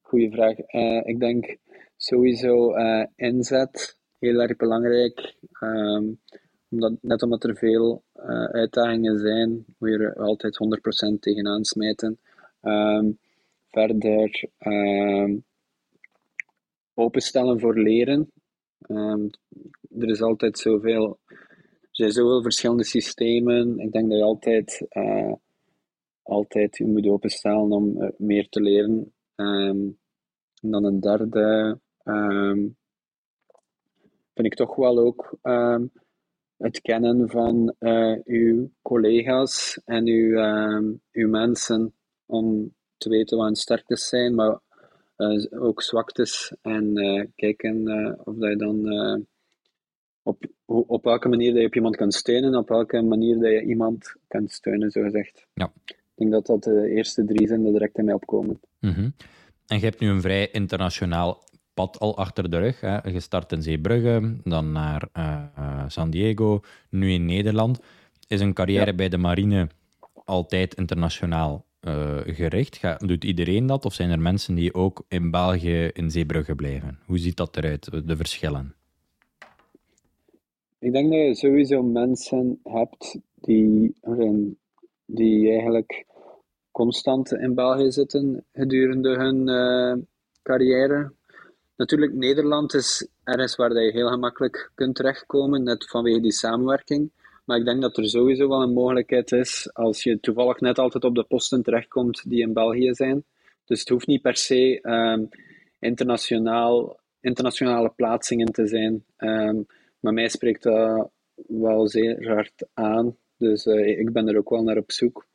goede 0.00 0.30
vraag. 0.30 0.58
Uh, 0.58 1.00
ik 1.04 1.20
denk 1.20 1.56
sowieso 1.96 2.74
inzet, 3.16 3.98
heel 4.18 4.40
erg 4.40 4.56
belangrijk. 4.56 5.34
Um, 5.60 6.20
omdat, 6.70 6.92
net 7.00 7.22
omdat 7.22 7.44
er 7.44 7.56
veel 7.56 8.02
uitdagingen 8.52 9.18
zijn, 9.18 9.64
moet 9.78 9.88
je 9.88 9.98
er 9.98 10.14
altijd 10.14 10.58
100% 11.14 11.18
tegenaan 11.20 11.64
smijten. 11.64 12.18
Um, 12.62 13.18
verder 13.70 14.48
um, 14.58 15.44
openstellen 16.94 17.60
voor 17.60 17.78
leren. 17.78 18.32
Um, 18.88 19.30
er 19.98 20.08
is 20.08 20.22
altijd 20.22 20.58
zoveel, 20.58 21.18
er 21.26 21.88
zijn 21.90 22.12
zoveel 22.12 22.42
verschillende 22.42 22.84
systemen. 22.84 23.78
Ik 23.78 23.92
denk 23.92 24.08
dat 24.08 24.18
je 24.18 24.24
altijd, 24.24 24.86
uh, 24.90 25.32
altijd 26.22 26.76
je 26.76 26.86
moet 26.86 27.06
openstellen 27.06 27.70
om 27.70 28.02
uh, 28.02 28.08
meer 28.16 28.48
te 28.48 28.60
leren. 28.60 29.12
Um, 29.36 29.98
en 30.60 30.70
dan 30.70 30.84
een 30.84 31.00
derde 31.00 31.78
vind 34.34 34.46
ik 34.46 34.54
toch 34.54 34.76
wel 34.76 34.98
ook 34.98 35.38
het 36.56 36.80
kennen 36.80 37.28
van 37.28 37.74
uh, 37.78 38.18
uw 38.24 38.70
collega's 38.82 39.80
en 39.84 40.06
uw, 40.06 40.38
uw 41.12 41.28
mensen 41.28 41.94
om 42.26 42.74
te 43.00 43.08
weten 43.08 43.36
wat 43.36 43.46
hun 43.46 43.56
sterktes 43.56 44.08
zijn, 44.08 44.34
maar 44.34 44.60
uh, 45.16 45.62
ook 45.62 45.82
zwaktes 45.82 46.52
en 46.62 46.98
uh, 46.98 47.24
kijken 47.34 47.88
uh, 47.88 48.12
of 48.24 48.36
dat 48.36 48.50
je 48.50 48.56
dan 48.56 49.26
op, 50.22 50.44
op 50.66 51.04
welke 51.04 51.28
manier 51.28 51.52
dat 51.52 51.60
je 51.60 51.66
op 51.66 51.74
iemand 51.74 51.96
kan 51.96 52.12
steunen, 52.12 52.54
op 52.54 52.68
welke 52.68 53.02
manier 53.02 53.38
dat 53.38 53.50
je 53.50 53.62
iemand 53.62 54.14
kan 54.28 54.48
steunen, 54.48 54.90
zo 54.90 55.02
gezegd. 55.02 55.46
Ja. 55.54 55.72
Ik 55.84 55.96
denk 56.14 56.30
dat 56.30 56.46
dat 56.46 56.62
de 56.62 56.90
eerste 56.90 57.24
drie 57.24 57.46
zijn 57.46 57.62
die 57.62 57.72
direct 57.72 57.98
in 57.98 58.04
mij 58.04 58.14
opkomen. 58.14 58.60
Mm 58.78 58.92
-hmm. 58.92 59.14
En 59.66 59.78
je 59.78 59.84
hebt 59.84 60.00
nu 60.00 60.08
een 60.08 60.20
vrij 60.20 60.50
internationaal 60.50 61.44
pad 61.74 61.98
al 61.98 62.16
achter 62.16 62.50
de 62.50 62.58
rug. 62.58 62.80
Hè? 62.80 63.10
Gestart 63.10 63.52
in 63.52 63.62
Zeebrugge, 63.62 64.36
dan 64.44 64.72
naar 64.72 65.08
San 65.88 66.10
Diego, 66.10 66.60
nu 66.90 67.12
in 67.12 67.24
Nederland. 67.24 67.80
Is 68.26 68.40
een 68.40 68.54
carrière 68.54 68.86
ja. 68.86 68.94
bij 68.94 69.08
de 69.08 69.18
marine 69.18 69.68
altijd 70.24 70.74
internationaal 70.74 71.64
uh, 71.80 72.20
gericht? 72.24 72.76
Ga, 72.76 72.96
doet 72.96 73.24
iedereen 73.24 73.66
dat? 73.66 73.84
Of 73.84 73.94
zijn 73.94 74.10
er 74.10 74.20
mensen 74.20 74.54
die 74.54 74.74
ook 74.74 75.04
in 75.08 75.30
België 75.30 75.90
in 75.92 76.10
Zeebrugge 76.10 76.54
blijven? 76.54 76.98
Hoe 77.06 77.18
ziet 77.18 77.36
dat 77.36 77.56
eruit, 77.56 78.06
de 78.06 78.16
verschillen? 78.16 78.74
Ik 80.78 80.92
denk 80.92 81.10
dat 81.10 81.20
je 81.20 81.34
sowieso 81.34 81.82
mensen 81.82 82.60
hebt 82.62 83.18
die, 83.34 83.94
die 85.06 85.50
eigenlijk 85.50 86.06
constant 86.70 87.32
in 87.32 87.54
België 87.54 87.90
zitten 87.90 88.44
gedurende 88.52 89.16
hun 89.16 89.48
uh, 89.48 90.04
carrière. 90.42 91.12
Natuurlijk, 91.76 92.14
Nederland 92.14 92.74
is 92.74 93.08
ergens 93.24 93.56
waar 93.56 93.82
je 93.82 93.92
heel 93.92 94.08
gemakkelijk 94.08 94.70
kunt 94.74 94.94
terechtkomen, 94.94 95.62
net 95.62 95.88
vanwege 95.88 96.20
die 96.20 96.32
samenwerking. 96.32 97.10
Maar 97.50 97.58
ik 97.58 97.64
denk 97.64 97.80
dat 97.80 97.96
er 97.96 98.08
sowieso 98.08 98.48
wel 98.48 98.62
een 98.62 98.72
mogelijkheid 98.72 99.32
is 99.32 99.70
als 99.72 100.02
je 100.02 100.20
toevallig 100.20 100.60
net 100.60 100.78
altijd 100.78 101.04
op 101.04 101.14
de 101.14 101.24
posten 101.24 101.62
terechtkomt 101.62 102.22
die 102.30 102.40
in 102.42 102.52
België 102.52 102.94
zijn. 102.94 103.24
Dus 103.64 103.80
het 103.80 103.88
hoeft 103.88 104.06
niet 104.06 104.22
per 104.22 104.36
se 104.36 104.78
um, 104.82 105.28
internationaal, 105.78 107.00
internationale 107.20 107.92
plaatsingen 107.96 108.52
te 108.52 108.66
zijn. 108.66 109.04
Um, 109.18 109.66
maar 110.00 110.12
mij 110.12 110.28
spreekt 110.28 110.62
dat 110.62 111.10
wel 111.46 111.88
zeer 111.88 112.28
hard 112.28 112.68
aan. 112.74 113.16
Dus 113.36 113.66
uh, 113.66 113.98
ik 113.98 114.12
ben 114.12 114.28
er 114.28 114.36
ook 114.36 114.50
wel 114.50 114.62
naar 114.62 114.78
op 114.78 114.92
zoek. 114.92 115.26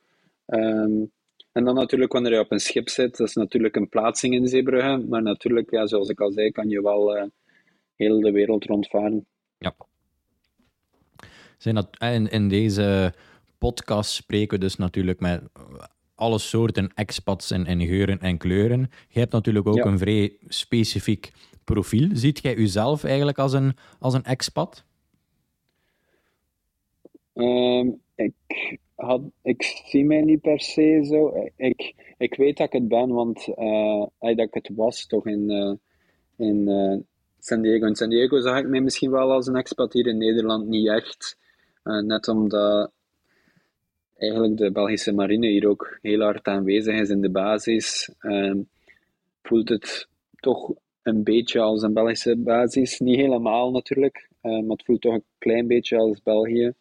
Um, 0.46 1.12
en 1.52 1.64
dan 1.64 1.74
natuurlijk 1.74 2.12
wanneer 2.12 2.32
je 2.32 2.40
op 2.40 2.52
een 2.52 2.60
schip 2.60 2.88
zit, 2.88 3.16
dat 3.16 3.26
is 3.28 3.34
natuurlijk 3.34 3.76
een 3.76 3.88
plaatsing 3.88 4.34
in 4.34 4.48
Zeebrugge. 4.48 5.04
Maar 5.08 5.22
natuurlijk, 5.22 5.70
ja, 5.70 5.86
zoals 5.86 6.08
ik 6.08 6.20
al 6.20 6.32
zei, 6.32 6.50
kan 6.50 6.68
je 6.68 6.82
wel 6.82 7.16
uh, 7.16 7.24
heel 7.96 8.20
de 8.20 8.30
wereld 8.30 8.64
rondvaren. 8.64 9.26
Ja, 9.58 9.74
zijn 11.56 11.74
dat, 11.74 11.88
eh, 11.98 12.14
in, 12.14 12.30
in 12.30 12.48
deze 12.48 13.14
podcast 13.58 14.10
spreken 14.10 14.58
we 14.58 14.64
dus 14.64 14.76
natuurlijk 14.76 15.20
met 15.20 15.42
alle 16.14 16.38
soorten 16.38 16.92
expats 16.94 17.50
en, 17.50 17.66
en 17.66 17.86
geuren 17.86 18.20
en 18.20 18.38
kleuren. 18.38 18.90
Je 19.08 19.18
hebt 19.18 19.32
natuurlijk 19.32 19.66
ook 19.66 19.84
een 19.84 19.98
vrij 19.98 20.36
specifiek 20.48 21.32
profiel. 21.64 22.08
Ziet 22.12 22.42
jij 22.42 22.54
jezelf 22.54 23.04
eigenlijk 23.04 23.38
als 23.38 23.52
een, 23.52 23.76
als 23.98 24.14
een 24.14 24.24
expat? 24.24 24.84
Um, 27.34 28.00
ik, 28.14 28.34
had, 28.94 29.20
ik 29.42 29.62
zie 29.62 30.04
mij 30.04 30.20
niet 30.20 30.40
per 30.40 30.60
se 30.60 31.04
zo. 31.04 31.50
Ik, 31.56 31.94
ik 32.18 32.34
weet 32.34 32.56
dat 32.56 32.66
ik 32.66 32.72
het 32.72 32.88
ben, 32.88 33.08
want 33.08 33.48
uh, 33.48 34.06
dat 34.20 34.38
ik 34.38 34.54
het 34.54 34.70
was 34.74 35.06
toch 35.06 35.26
in, 35.26 35.50
uh, 35.50 35.72
in 36.48 36.68
uh, 36.68 36.96
San 37.38 37.62
Diego. 37.62 37.86
In 37.86 37.96
San 37.96 38.08
Diego 38.08 38.40
zag 38.40 38.58
ik 38.58 38.68
mij 38.68 38.80
misschien 38.80 39.10
wel 39.10 39.32
als 39.32 39.46
een 39.46 39.56
expat, 39.56 39.92
hier 39.92 40.06
in 40.06 40.18
Nederland 40.18 40.66
niet 40.66 40.88
echt. 40.88 41.38
Uh, 41.86 42.02
net 42.02 42.28
omdat 42.28 42.90
eigenlijk 44.16 44.56
de 44.56 44.72
Belgische 44.72 45.12
marine 45.12 45.46
hier 45.46 45.68
ook 45.68 45.98
heel 46.02 46.20
hard 46.20 46.46
aanwezig 46.46 47.00
is 47.00 47.08
in 47.08 47.20
de 47.20 47.30
basis, 47.30 48.10
uh, 48.20 48.54
voelt 49.42 49.68
het 49.68 50.08
toch 50.36 50.72
een 51.02 51.22
beetje 51.22 51.60
als 51.60 51.82
een 51.82 51.92
Belgische 51.92 52.36
basis. 52.36 52.98
Niet 52.98 53.16
helemaal 53.16 53.70
natuurlijk, 53.70 54.28
uh, 54.42 54.52
maar 54.52 54.76
het 54.76 54.84
voelt 54.84 55.00
toch 55.00 55.14
een 55.14 55.24
klein 55.38 55.66
beetje 55.66 55.96
als 55.96 56.22
België. 56.22 56.72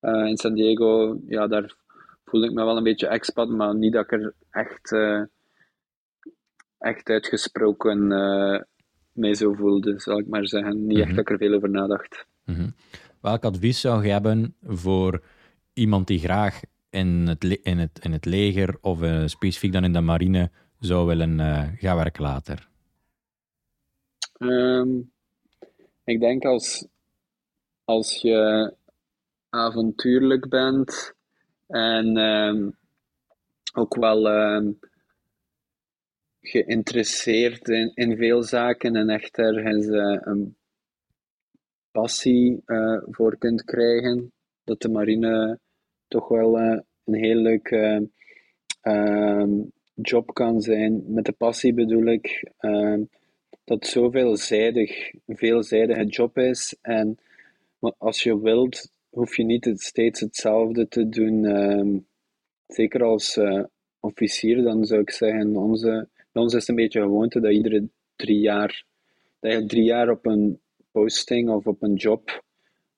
in 0.00 0.36
San 0.36 0.54
Diego, 0.54 1.20
ja, 1.26 1.46
daar 1.46 1.74
voel 2.24 2.44
ik 2.44 2.52
me 2.52 2.64
wel 2.64 2.76
een 2.76 2.82
beetje 2.82 3.06
expat, 3.06 3.48
maar 3.48 3.74
niet 3.74 3.92
dat 3.92 4.04
ik 4.04 4.12
er 4.12 4.34
echt, 4.50 4.92
echt 6.78 7.08
uitgesproken 7.08 8.06
mee 9.12 9.34
zo 9.34 9.52
voelde, 9.52 10.00
zal 10.00 10.18
ik 10.18 10.26
maar 10.26 10.46
zeggen. 10.46 10.86
Niet 10.86 10.98
echt 10.98 11.06
mhm. 11.06 11.16
dat 11.16 11.28
ik 11.28 11.30
er 11.30 11.38
veel 11.38 11.54
over 11.54 11.70
nadacht. 11.70 12.26
Mm 12.44 12.74
Welk 13.20 13.44
advies 13.44 13.80
zou 13.80 14.04
je 14.04 14.10
hebben 14.10 14.54
voor 14.62 15.22
iemand 15.72 16.06
die 16.06 16.18
graag 16.18 16.60
in 16.90 17.26
het, 17.28 17.44
in 17.44 17.78
het, 17.78 17.98
in 18.02 18.12
het 18.12 18.24
leger 18.24 18.78
of 18.80 19.02
uh, 19.02 19.26
specifiek 19.26 19.72
dan 19.72 19.84
in 19.84 19.92
de 19.92 20.00
marine 20.00 20.50
zou 20.78 21.06
willen 21.06 21.38
uh, 21.38 21.68
gaan 21.76 21.96
werken 21.96 22.22
later? 22.22 22.68
Um, 24.38 25.12
ik 26.04 26.20
denk 26.20 26.44
als, 26.44 26.86
als 27.84 28.20
je 28.20 28.74
avontuurlijk 29.48 30.48
bent 30.48 31.14
en 31.66 32.16
um, 32.16 32.76
ook 33.72 33.96
wel 33.96 34.26
um, 34.26 34.78
geïnteresseerd 36.40 37.68
in, 37.68 37.92
in 37.94 38.16
veel 38.16 38.42
zaken 38.42 38.96
en 38.96 39.08
echt 39.08 39.38
ergens 39.38 39.86
uh, 39.86 40.18
een 40.20 40.56
passie 41.90 42.62
uh, 42.66 43.02
voor 43.10 43.38
kunt 43.38 43.64
krijgen. 43.64 44.32
Dat 44.64 44.82
de 44.82 44.88
marine 44.88 45.58
toch 46.08 46.28
wel 46.28 46.60
uh, 46.60 46.78
een 47.04 47.14
heel 47.14 47.36
leuke 47.36 48.08
uh, 48.82 49.44
job 49.94 50.34
kan 50.34 50.60
zijn. 50.60 51.02
Met 51.06 51.24
de 51.24 51.32
passie 51.32 51.74
bedoel 51.74 52.06
ik 52.06 52.50
ehm, 52.58 53.02
dat 53.64 53.78
het 53.78 53.86
zo 53.86 54.10
veelzijdig, 54.10 55.10
veelzijdige 55.26 56.04
job 56.04 56.38
is. 56.38 56.76
En 56.82 57.18
als 57.98 58.22
je 58.22 58.40
wilt, 58.40 58.90
hoef 59.10 59.36
je 59.36 59.44
niet 59.44 59.70
steeds 59.74 60.20
hetzelfde 60.20 60.88
te 60.88 61.08
doen. 61.08 61.44
Ehm, 61.44 61.98
zeker 62.66 63.02
als 63.02 63.38
officier, 64.00 64.62
dan 64.62 64.84
zou 64.84 65.00
ik 65.00 65.10
zeggen, 65.10 65.56
onze, 65.56 66.08
bij 66.32 66.42
ons 66.42 66.54
is 66.54 66.60
het 66.60 66.68
een 66.68 66.74
beetje 66.74 67.00
gewoonte 67.00 67.40
dat 67.40 67.52
iedere 67.52 67.88
drie 68.16 68.38
jaar, 68.38 68.84
dat 69.40 69.52
je 69.52 69.66
drie 69.66 69.84
jaar 69.84 70.10
op 70.10 70.26
een 70.26 70.60
posting 70.92 71.50
of 71.50 71.66
op 71.66 71.82
een 71.82 71.94
job 71.94 72.42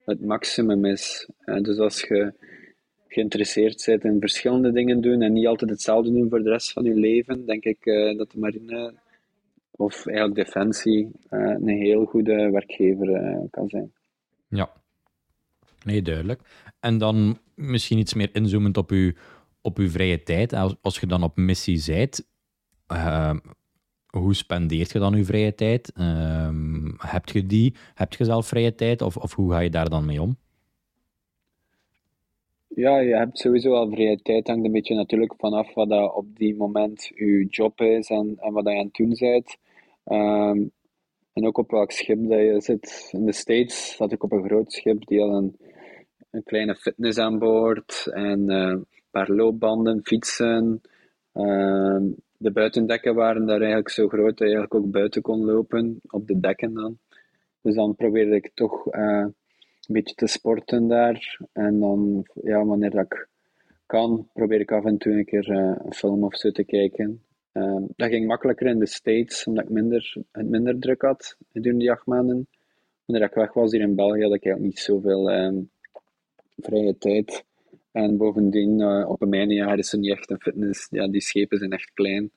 het 0.04 0.20
maximum 0.20 0.84
is. 0.84 1.28
dus 1.62 1.78
als 1.78 2.00
je 2.00 2.32
geïnteresseerd 3.08 3.84
bent 3.86 4.04
in 4.04 4.20
verschillende 4.20 4.72
dingen 4.72 5.00
doen 5.00 5.22
en 5.22 5.32
niet 5.32 5.46
altijd 5.46 5.70
hetzelfde 5.70 6.12
doen 6.12 6.28
voor 6.28 6.42
de 6.42 6.50
rest 6.50 6.72
van 6.72 6.84
je 6.84 6.94
leven, 6.94 7.46
denk 7.46 7.64
ik 7.64 7.86
uh, 7.86 8.18
dat 8.18 8.30
de 8.30 8.38
marine 8.38 8.94
of 9.70 10.06
eigenlijk 10.06 10.36
defensie 10.36 11.10
uh, 11.30 11.48
een 11.48 11.68
heel 11.68 12.04
goede 12.04 12.50
werkgever 12.50 13.08
uh, 13.08 13.38
kan 13.50 13.68
zijn. 13.68 13.92
Ja, 14.48 14.72
nee, 15.84 16.02
duidelijk. 16.02 16.40
En 16.80 16.98
dan 16.98 17.38
misschien 17.54 17.98
iets 17.98 18.14
meer 18.14 18.30
inzoomend 18.32 18.76
op 18.76 18.90
uw, 18.90 19.12
op 19.60 19.78
uw 19.78 19.88
vrije 19.88 20.22
tijd. 20.22 20.52
Als, 20.52 20.74
als 20.80 21.00
je 21.00 21.06
dan 21.06 21.22
op 21.22 21.36
missie 21.36 21.82
ehm, 22.86 23.38
hoe 24.18 24.34
spendeert 24.34 24.92
je 24.92 24.98
dan 24.98 25.16
je 25.16 25.24
vrije 25.24 25.54
tijd? 25.54 25.92
Ehm, 25.96 26.90
heb 26.96 27.28
je 27.28 27.46
die? 27.46 27.74
Heb 27.94 28.12
je 28.12 28.24
zelf 28.24 28.46
vrije 28.46 28.74
tijd? 28.74 29.02
Of, 29.02 29.16
of 29.16 29.34
hoe 29.34 29.52
ga 29.52 29.58
je 29.58 29.70
daar 29.70 29.88
dan 29.88 30.04
mee 30.04 30.22
om? 30.22 30.36
Ja, 32.68 32.98
je 32.98 33.16
hebt 33.16 33.38
sowieso 33.38 33.74
al 33.74 33.90
vrije 33.90 34.22
tijd. 34.22 34.46
Hangt 34.46 34.64
een 34.64 34.72
beetje 34.72 34.94
natuurlijk 34.94 35.34
vanaf 35.38 35.74
wat 35.74 35.88
dat 35.88 36.14
op 36.14 36.36
die 36.36 36.56
moment 36.56 37.10
je 37.14 37.46
job 37.50 37.80
is 37.80 38.08
en, 38.08 38.36
en 38.38 38.52
wat 38.52 38.64
je 38.64 38.70
aan 38.70 38.84
het 38.84 38.94
doen 38.94 39.16
bent. 39.18 39.56
Ehm, 40.04 40.62
en 41.32 41.46
ook 41.46 41.58
op 41.58 41.70
welk 41.70 41.90
schip 41.90 42.28
dat 42.28 42.38
je 42.38 42.60
zit. 42.60 43.08
In 43.12 43.26
de 43.26 43.32
States 43.32 43.96
zat 43.96 44.12
ik 44.12 44.22
op 44.22 44.32
een 44.32 44.44
groot 44.44 44.72
schip 44.72 45.06
die 45.06 45.20
had 45.20 45.32
een, 45.32 45.56
een 46.30 46.42
kleine 46.42 46.74
fitness 46.74 47.18
aan 47.18 47.38
boord 47.38 48.06
en 48.12 48.50
uh, 48.50 48.56
een 48.56 48.86
paar 49.10 49.30
loopbanden, 49.30 50.00
fietsen. 50.04 50.80
Ehm, 51.32 52.04
de 52.42 52.50
buitendekken 52.50 53.14
waren 53.14 53.46
daar 53.46 53.58
eigenlijk 53.58 53.88
zo 53.88 54.08
groot 54.08 54.38
dat 54.38 54.48
je 54.48 54.54
eigenlijk 54.54 54.74
ook 54.74 54.90
buiten 54.90 55.22
kon 55.22 55.44
lopen, 55.44 56.00
op 56.10 56.26
de 56.26 56.40
dekken 56.40 56.74
dan. 56.74 56.98
Dus 57.60 57.74
dan 57.74 57.94
probeerde 57.94 58.36
ik 58.36 58.50
toch 58.54 58.94
uh, 58.94 59.24
een 59.86 59.94
beetje 59.94 60.14
te 60.14 60.26
sporten 60.26 60.88
daar. 60.88 61.40
En 61.52 61.80
dan, 61.80 62.26
ja, 62.42 62.64
wanneer 62.64 62.90
dat 62.90 63.04
ik 63.04 63.28
kan, 63.86 64.28
probeer 64.32 64.60
ik 64.60 64.72
af 64.72 64.84
en 64.84 64.98
toe 64.98 65.12
een 65.12 65.24
keer 65.24 65.50
uh, 65.50 65.76
een 65.84 65.94
film 65.94 66.24
of 66.24 66.36
zo 66.36 66.50
te 66.50 66.64
kijken. 66.64 67.22
Uh, 67.52 67.82
dat 67.96 68.08
ging 68.08 68.26
makkelijker 68.26 68.66
in 68.66 68.78
de 68.78 68.86
States, 68.86 69.46
omdat 69.46 69.64
ik 69.64 69.70
minder, 69.70 70.16
het 70.32 70.48
minder 70.48 70.78
druk 70.78 71.02
had 71.02 71.36
gedurende 71.52 71.84
die 71.84 71.92
acht 71.92 72.06
maanden. 72.06 72.46
Wanneer 73.04 73.28
ik 73.28 73.34
weg 73.34 73.52
was 73.52 73.72
hier 73.72 73.80
in 73.80 73.94
België, 73.94 74.22
had 74.22 74.34
ik 74.34 74.44
eigenlijk 74.44 74.60
niet 74.60 74.78
zoveel 74.78 75.30
vrije 76.56 76.98
tijd. 76.98 77.44
En 77.92 78.16
bovendien, 78.16 78.80
uh, 78.80 79.08
op 79.08 79.22
een 79.22 79.28
mijnenjaar 79.28 79.78
is 79.78 79.92
er 79.92 79.98
niet 79.98 80.10
echt 80.10 80.30
een 80.30 80.40
fitness. 80.40 80.86
Ja, 80.90 81.08
die 81.08 81.20
schepen 81.20 81.58
zijn 81.58 81.70
echt 81.70 81.90
klein. 81.94 82.30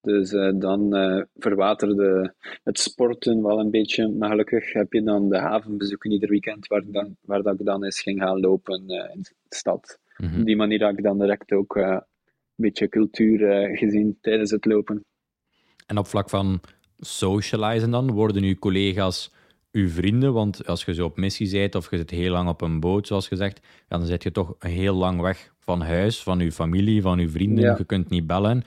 Dus 0.00 0.32
uh, 0.32 0.52
dan 0.54 0.96
uh, 0.96 1.22
verwaterde 1.34 2.34
het 2.64 2.78
sporten 2.78 3.42
wel 3.42 3.58
een 3.60 3.70
beetje. 3.70 4.08
Maar 4.08 4.30
gelukkig 4.30 4.72
heb 4.72 4.92
je 4.92 5.02
dan 5.02 5.28
de 5.28 5.38
havenbezoeken 5.38 6.10
ieder 6.10 6.28
weekend, 6.28 6.66
waar, 6.66 6.82
dan, 6.86 7.16
waar 7.20 7.42
dat 7.42 7.60
ik 7.60 7.66
dan 7.66 7.84
eens 7.84 8.00
ging 8.00 8.20
gaan 8.20 8.40
lopen 8.40 8.74
in 8.78 8.86
de 9.22 9.34
stad. 9.48 9.98
Mm 10.16 10.28
-hmm. 10.28 10.40
Op 10.40 10.46
die 10.46 10.56
manier 10.56 10.84
had 10.84 10.98
ik 10.98 11.04
dan 11.04 11.18
direct 11.18 11.52
ook 11.52 11.76
een 11.76 12.02
beetje 12.54 12.88
cultuur 12.88 13.68
gezien 13.76 14.18
tijdens 14.20 14.50
het 14.50 14.64
lopen. 14.64 15.04
En 15.86 15.98
op 15.98 16.06
vlak 16.06 16.30
van 16.30 16.60
socializen 16.96 17.90
dan, 17.90 18.10
worden 18.10 18.42
uw 18.42 18.54
collega's 18.54 19.32
uw 19.76 19.88
vrienden? 19.88 20.32
Want 20.32 20.66
als 20.66 20.84
je 20.84 20.94
zo 20.94 21.04
op 21.04 21.16
missie 21.16 21.50
bent 21.50 21.74
of 21.74 21.90
je 21.90 21.96
zit 21.96 22.10
heel 22.10 22.32
lang 22.32 22.48
op 22.48 22.60
een 22.60 22.80
boot, 22.80 23.06
zoals 23.06 23.28
gezegd, 23.28 23.60
ja, 23.88 23.98
dan 23.98 24.06
zit 24.06 24.22
je 24.22 24.30
toch 24.30 24.54
heel 24.58 24.94
lang 24.94 25.20
weg 25.20 25.52
van 25.58 25.80
huis, 25.80 26.22
van 26.22 26.40
uw 26.40 26.50
familie, 26.50 27.02
van 27.02 27.18
uw 27.18 27.28
vrienden. 27.28 27.64
Ja. 27.64 27.74
Je 27.78 27.84
kunt 27.84 28.08
niet 28.08 28.26
bellen. 28.26 28.64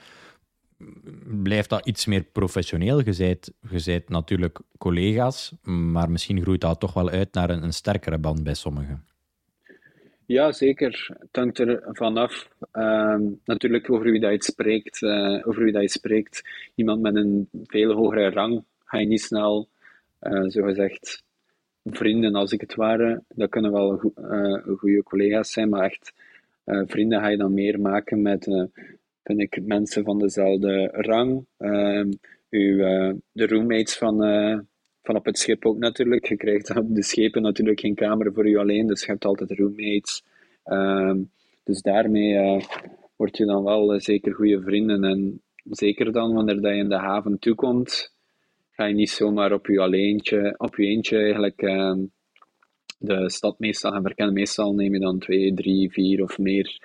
Blijft 1.42 1.68
dat 1.68 1.86
iets 1.86 2.06
meer 2.06 2.22
professioneel? 2.22 2.98
Je 2.98 3.14
bent, 3.18 3.52
je 3.70 3.82
bent 3.84 4.08
natuurlijk 4.08 4.58
collega's, 4.78 5.52
maar 5.62 6.10
misschien 6.10 6.42
groeit 6.42 6.60
dat 6.60 6.80
toch 6.80 6.92
wel 6.92 7.10
uit 7.10 7.34
naar 7.34 7.50
een, 7.50 7.62
een 7.62 7.72
sterkere 7.72 8.18
band 8.18 8.42
bij 8.42 8.54
sommigen. 8.54 9.04
Ja, 10.26 10.52
zeker. 10.52 11.16
Het 11.18 11.36
hangt 11.36 11.58
er 11.58 11.82
vanaf. 11.92 12.48
Uh, 12.72 13.16
natuurlijk 13.44 13.90
over 13.90 14.10
wie 14.10 14.20
dat 14.20 14.32
je 14.32 14.52
spreekt. 14.52 15.02
Uh, 15.02 15.46
over 15.46 15.62
wie 15.62 15.72
dat 15.72 15.82
je 15.82 15.88
spreekt. 15.88 16.42
Iemand 16.74 17.00
met 17.00 17.14
een 17.14 17.48
veel 17.64 17.92
hogere 17.92 18.30
rang 18.30 18.64
ga 18.84 18.98
je 18.98 19.06
niet 19.06 19.20
snel 19.20 19.68
uh, 20.20 20.44
zogezegd 20.46 21.22
vrienden 21.84 22.34
als 22.34 22.52
ik 22.52 22.60
het 22.60 22.74
ware. 22.74 23.22
Dat 23.28 23.50
kunnen 23.50 23.72
wel 23.72 24.12
uh, 24.16 24.76
goede 24.76 25.02
collega's 25.02 25.52
zijn, 25.52 25.68
maar 25.68 25.84
echt 25.84 26.12
uh, 26.64 26.82
vrienden 26.86 27.20
ga 27.20 27.28
je 27.28 27.36
dan 27.36 27.54
meer 27.54 27.80
maken 27.80 28.22
met 28.22 28.68
vind 29.22 29.40
ik, 29.40 29.66
mensen 29.66 30.04
van 30.04 30.18
dezelfde 30.18 30.88
rang. 30.92 31.46
Ehm, 31.56 32.10
uw, 32.50 32.76
de 33.32 33.46
roommates 33.46 33.98
van, 33.98 34.16
van 35.02 35.16
op 35.16 35.24
het 35.24 35.38
schip 35.38 35.66
ook 35.66 35.78
natuurlijk. 35.78 36.26
Je 36.26 36.36
krijgt 36.36 36.76
op 36.76 36.94
de 36.94 37.02
schepen 37.02 37.42
natuurlijk 37.42 37.80
geen 37.80 37.94
kamer 37.94 38.32
voor 38.32 38.48
je 38.48 38.58
alleen, 38.58 38.86
dus 38.86 39.00
je 39.00 39.10
hebt 39.10 39.24
altijd 39.24 39.50
roommates. 39.50 40.24
Ehm, 40.64 41.18
dus 41.64 41.82
daarmee 41.82 42.64
word 43.16 43.36
je 43.36 43.44
dan 43.44 43.64
wel 43.64 44.00
zeker 44.00 44.34
goede 44.34 44.62
vrienden. 44.62 45.04
En 45.04 45.42
zeker 45.64 46.12
dan 46.12 46.34
wanneer 46.34 46.60
dat 46.60 46.72
je 46.72 46.78
in 46.78 46.88
de 46.88 46.98
haven 46.98 47.38
toekomt, 47.38 48.14
ga 48.80 48.86
je 48.86 48.94
niet 48.94 49.10
zomaar 49.10 49.52
op 49.52 49.66
je, 49.66 49.80
alleentje, 49.80 50.54
op 50.58 50.76
je 50.76 50.86
eentje 50.86 51.18
eigenlijk 51.18 51.62
uh, 51.62 51.94
de 52.98 53.30
stad 53.30 53.58
meestal 53.58 53.92
gaan 53.92 54.02
verkennen. 54.02 54.34
Meestal 54.34 54.74
neem 54.74 54.92
je 54.92 55.00
dan 55.00 55.18
twee, 55.18 55.54
drie, 55.54 55.90
vier 55.90 56.22
of 56.22 56.38
meer 56.38 56.78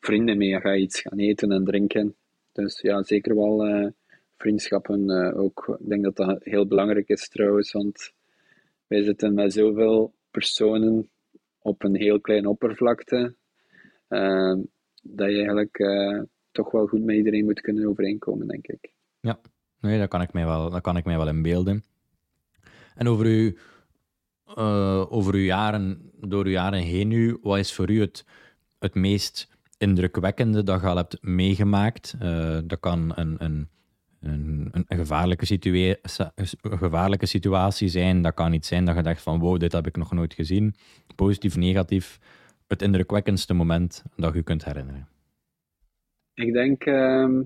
vrienden 0.00 0.36
mee. 0.36 0.60
ga 0.60 0.72
je 0.72 0.82
iets 0.82 1.00
gaan 1.00 1.18
eten 1.18 1.52
en 1.52 1.64
drinken. 1.64 2.14
Dus 2.52 2.80
ja, 2.80 3.02
zeker 3.02 3.34
wel 3.34 3.68
uh, 3.68 3.86
vriendschappen 4.36 5.10
uh, 5.10 5.38
ook. 5.38 5.76
Ik 5.80 5.88
denk 5.88 6.02
dat 6.02 6.16
dat 6.16 6.44
heel 6.44 6.66
belangrijk 6.66 7.08
is 7.08 7.28
trouwens, 7.28 7.72
want 7.72 8.12
wij 8.86 9.02
zitten 9.02 9.34
met 9.34 9.52
zoveel 9.52 10.14
personen 10.30 11.10
op 11.58 11.84
een 11.84 11.96
heel 11.96 12.20
klein 12.20 12.46
oppervlakte, 12.46 13.34
ehm, 14.08 14.60
dat 15.02 15.28
je 15.30 15.36
eigenlijk 15.36 15.78
eh, 15.78 16.22
toch 16.50 16.70
wel 16.70 16.86
goed 16.86 17.04
met 17.04 17.16
iedereen 17.16 17.44
moet 17.44 17.60
kunnen 17.60 17.86
overeenkomen, 17.88 18.46
denk 18.46 18.66
ik. 18.66 18.92
Ja, 19.20 19.40
Nee, 19.86 19.98
dat 19.98 20.08
kan 20.08 20.22
ik 20.22 20.32
mij 20.32 20.46
wel, 20.46 20.70
dat 20.70 20.80
kan 20.80 20.96
ik 20.96 21.04
mij 21.04 21.16
wel 21.16 21.28
inbeelden. 21.28 21.84
En 22.94 23.08
over 23.08 23.26
uw, 23.26 23.52
uh, 24.58 25.12
over 25.12 25.34
uw 25.34 25.44
jaren, 25.44 26.10
door 26.20 26.44
uw 26.44 26.50
jaren 26.50 26.80
heen 26.80 27.08
nu, 27.08 27.38
wat 27.42 27.58
is 27.58 27.74
voor 27.74 27.90
u 27.90 28.00
het, 28.00 28.24
het 28.78 28.94
meest 28.94 29.48
indrukwekkende 29.78 30.62
dat 30.62 30.80
je 30.80 30.86
al 30.86 30.96
hebt 30.96 31.22
meegemaakt? 31.22 32.16
Uh, 32.22 32.58
dat 32.64 32.80
kan 32.80 33.12
een, 33.14 33.36
een, 33.38 33.68
een, 34.20 34.68
een, 34.72 34.98
gevaarlijke 34.98 35.46
situa 35.46 35.94
gevaarlijke 36.60 37.26
situatie 37.26 37.88
zijn. 37.88 38.22
Dat 38.22 38.34
kan 38.34 38.52
iets 38.52 38.68
zijn 38.68 38.84
dat 38.84 38.96
je 38.96 39.02
dacht 39.02 39.22
van 39.22 39.38
wow, 39.38 39.58
dit 39.58 39.72
heb 39.72 39.86
ik 39.86 39.96
nog 39.96 40.12
nooit 40.12 40.34
gezien. 40.34 40.74
Positief, 41.14 41.56
negatief. 41.56 42.18
Het 42.66 42.82
indrukwekkendste 42.82 43.54
moment 43.54 44.02
dat 44.16 44.34
je 44.34 44.42
kunt 44.42 44.64
herinneren. 44.64 45.08
Ik 46.34 46.52
denk 46.52 46.86
uh, 46.86 47.40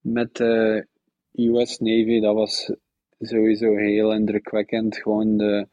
met 0.00 0.40
uh, 0.40 0.82
US 1.32 1.78
Navy, 1.78 2.20
dat 2.20 2.34
was 2.34 2.72
sowieso 3.20 3.76
heel 3.76 4.12
indrukwekkend. 4.12 4.96
Gewoon 4.96 5.36
de, 5.36 5.66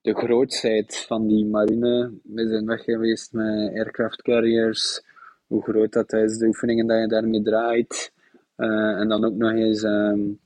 de 0.00 0.14
grootsheid 0.14 0.96
van 0.96 1.26
die 1.26 1.46
marine. 1.46 2.12
We 2.22 2.48
zijn 2.48 2.66
weg 2.66 2.84
geweest 2.84 3.32
met 3.32 3.72
aircraft 3.74 4.22
carriers. 4.22 5.02
Hoe 5.46 5.62
groot 5.62 5.92
dat 5.92 6.12
is, 6.12 6.38
de 6.38 6.46
oefeningen 6.46 6.86
dat 6.86 7.00
je 7.00 7.08
daarmee 7.08 7.42
draait. 7.42 8.12
Uh, 8.56 9.00
en 9.00 9.08
dan 9.08 9.24
ook 9.24 9.34
nog 9.34 9.52
eens 9.52 9.82
um, 9.82 10.40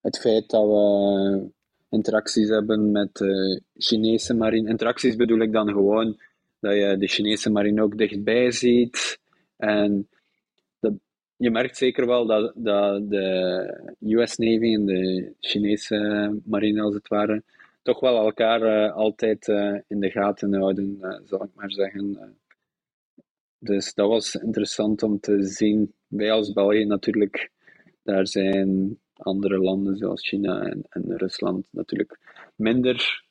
het 0.00 0.18
feit 0.18 0.50
dat 0.50 0.66
we 0.66 1.50
interacties 1.90 2.48
hebben 2.48 2.90
met 2.90 3.14
de 3.16 3.62
Chinese 3.74 4.34
marine. 4.34 4.68
Interacties 4.68 5.16
bedoel 5.16 5.40
ik 5.40 5.52
dan 5.52 5.68
gewoon 5.68 6.20
dat 6.60 6.74
je 6.74 6.96
de 6.98 7.08
Chinese 7.08 7.50
marine 7.50 7.82
ook 7.82 7.98
dichtbij 7.98 8.50
ziet. 8.50 9.18
En 9.56 10.08
je 11.42 11.50
merkt 11.50 11.76
zeker 11.76 12.06
wel 12.06 12.26
dat, 12.26 12.52
dat 12.54 13.10
de 13.10 13.94
US 14.00 14.36
Navy 14.36 14.74
en 14.74 14.86
de 14.86 15.32
Chinese 15.40 16.40
marine, 16.44 16.82
als 16.82 16.94
het 16.94 17.08
ware, 17.08 17.42
toch 17.82 18.00
wel 18.00 18.16
elkaar 18.16 18.62
uh, 18.62 18.94
altijd 18.94 19.48
uh, 19.48 19.78
in 19.88 20.00
de 20.00 20.10
gaten 20.10 20.54
houden, 20.54 20.98
uh, 21.00 21.18
zal 21.24 21.44
ik 21.44 21.50
maar 21.54 21.72
zeggen. 21.72 22.36
Dus 23.58 23.94
dat 23.94 24.08
was 24.08 24.34
interessant 24.34 25.02
om 25.02 25.20
te 25.20 25.42
zien. 25.42 25.94
Wij 26.06 26.32
als 26.32 26.52
België 26.52 26.84
natuurlijk, 26.84 27.50
daar 28.02 28.26
zijn 28.26 28.98
andere 29.12 29.58
landen 29.58 29.96
zoals 29.96 30.28
China 30.28 30.62
en, 30.62 30.82
en 30.88 31.16
Rusland 31.16 31.68
natuurlijk 31.70 32.18
minder, 32.56 33.24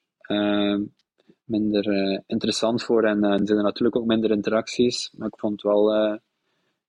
minder 1.43 1.85
interessant 2.27 2.83
voor 2.83 3.03
en, 3.03 3.23
en 3.23 3.45
zijn 3.45 3.57
er 3.57 3.63
natuurlijk 3.63 3.95
ook 3.95 4.05
minder 4.05 4.31
interacties. 4.31 5.11
Maar 5.17 5.27
ik 5.27 5.39
vond 5.39 5.61
wel 5.61 6.19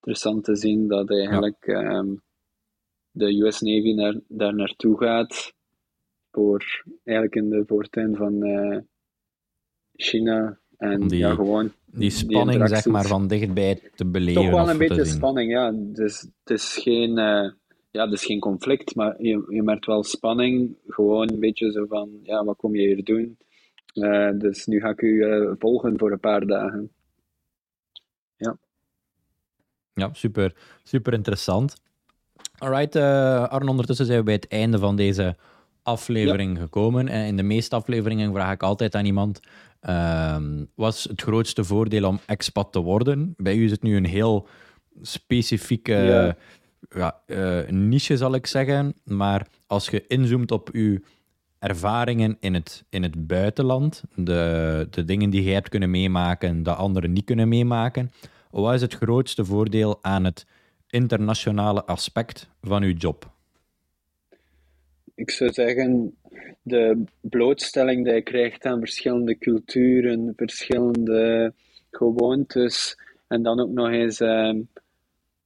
interessant 0.03 0.45
te 0.45 0.57
zien 0.57 0.89
dat 0.89 1.11
eigenlijk 1.11 1.67
ja. 1.67 1.97
um, 1.97 2.23
de 3.11 3.43
US 3.43 3.61
Navy 3.61 3.93
naar, 3.93 4.21
daar 4.29 4.55
naartoe 4.55 4.99
gaat 4.99 5.55
voor 6.31 6.85
eigenlijk 7.05 7.37
in 7.37 7.51
de 7.51 7.63
voortuin 7.67 8.17
van 8.17 8.47
uh, 8.47 8.79
China 9.93 10.59
en 10.77 11.09
die, 11.09 11.19
ja, 11.19 11.35
gewoon 11.35 11.73
die 11.87 12.11
spanning 12.11 12.59
die 12.59 12.69
zeg 12.69 12.87
maar 12.87 13.05
van 13.05 13.27
dichtbij 13.27 13.81
te 13.95 14.07
beleven. 14.07 14.43
Toch 14.43 14.51
wel 14.51 14.71
een 14.71 14.79
beetje 14.79 15.05
spanning, 15.05 15.51
ja. 15.51 15.73
Dus, 15.75 16.21
het 16.21 16.59
is 16.59 16.77
geen, 16.77 17.11
uh, 17.11 17.51
ja, 17.91 18.05
het 18.05 18.13
is 18.13 18.25
geen 18.25 18.41
conflict, 18.41 18.95
maar 18.95 19.23
je, 19.23 19.45
je 19.49 19.63
merkt 19.63 19.87
wel 19.87 20.03
spanning. 20.03 20.77
Gewoon 20.87 21.31
een 21.31 21.41
beetje 21.41 21.73
zo 21.73 21.87
van, 21.87 22.11
ja, 22.23 22.45
wat 22.45 22.57
kom 22.57 22.75
je 22.75 22.87
hier 22.87 23.05
doen? 23.05 23.37
Uh, 23.95 24.31
dus 24.39 24.67
nu 24.67 24.81
ga 24.81 24.89
ik 24.89 25.03
u 25.03 25.25
volgen 25.59 25.99
voor 25.99 26.13
een 26.13 26.21
paar 26.21 26.47
dagen. 26.47 26.91
Ja. 29.95 30.11
Super, 30.13 30.55
super 30.83 31.13
interessant. 31.13 31.75
Alright, 32.59 32.97
uh, 32.97 33.49
Arno, 33.49 33.71
ondertussen 33.71 34.07
zijn 34.07 34.19
we 34.19 34.25
bij 34.25 34.35
het 34.35 34.49
einde 34.49 34.79
van 34.79 34.97
deze 34.97 35.37
aflevering 35.83 36.57
ja. 36.57 36.63
gekomen. 36.63 37.09
En 37.09 37.27
in 37.27 37.37
de 37.37 37.43
meeste 37.43 37.77
afleveringen 37.77 38.33
vraag 38.33 38.53
ik 38.53 38.63
altijd 38.63 38.95
aan 38.95 39.05
iemand: 39.05 39.41
uh, 39.89 40.37
was 40.75 41.05
het 41.05 41.23
grootste 41.23 41.65
voordeel 41.65 42.09
om 42.09 42.21
expat 42.27 42.73
te 42.73 42.81
worden? 42.81 43.35
Bij 43.37 43.57
u 43.57 43.65
is 43.65 43.71
het 43.71 43.83
nu 43.83 43.97
een 43.97 44.07
heel 44.07 44.49
specifieke 45.03 45.93
ja. 45.93 46.37
ja, 46.91 47.21
uh, 47.27 47.69
niche, 47.71 48.17
zal 48.17 48.35
ik 48.35 48.47
zeggen. 48.47 48.95
Maar 49.05 49.47
als 49.67 49.89
je 49.89 50.07
inzoomt 50.07 50.51
op 50.51 50.71
je 50.73 51.03
ervaringen 51.59 52.37
in 52.41 52.55
het, 52.55 52.85
in 52.89 53.03
het 53.03 53.27
buitenland, 53.27 54.03
de, 54.15 54.87
de 54.91 55.05
dingen 55.05 55.31
die 55.31 55.43
je 55.43 55.53
hebt 55.53 55.69
kunnen 55.69 55.91
meemaken, 55.91 56.63
dat 56.63 56.77
anderen 56.77 57.13
niet 57.13 57.25
kunnen 57.25 57.49
meemaken, 57.49 58.13
wat 58.61 58.75
is 58.75 58.81
het 58.81 58.95
grootste 58.95 59.45
voordeel 59.45 59.99
aan 60.03 60.25
het 60.25 60.47
internationale 60.91 61.85
aspect 61.85 62.49
van 62.61 62.83
uw 62.83 62.95
job? 62.95 63.31
Ik 65.15 65.31
zou 65.31 65.53
zeggen, 65.53 66.17
de 66.63 67.05
blootstelling 67.21 68.05
die 68.05 68.15
je 68.15 68.23
krijgt 68.23 68.65
aan 68.65 68.79
verschillende 68.79 69.39
culturen, 69.39 70.33
verschillende 70.37 71.53
gewoontes, 71.91 72.97
en 73.29 73.43
dan 73.43 73.61
ook 73.61 73.71
nog 73.71 73.91
eens 73.91 74.21
uh, 74.21 74.55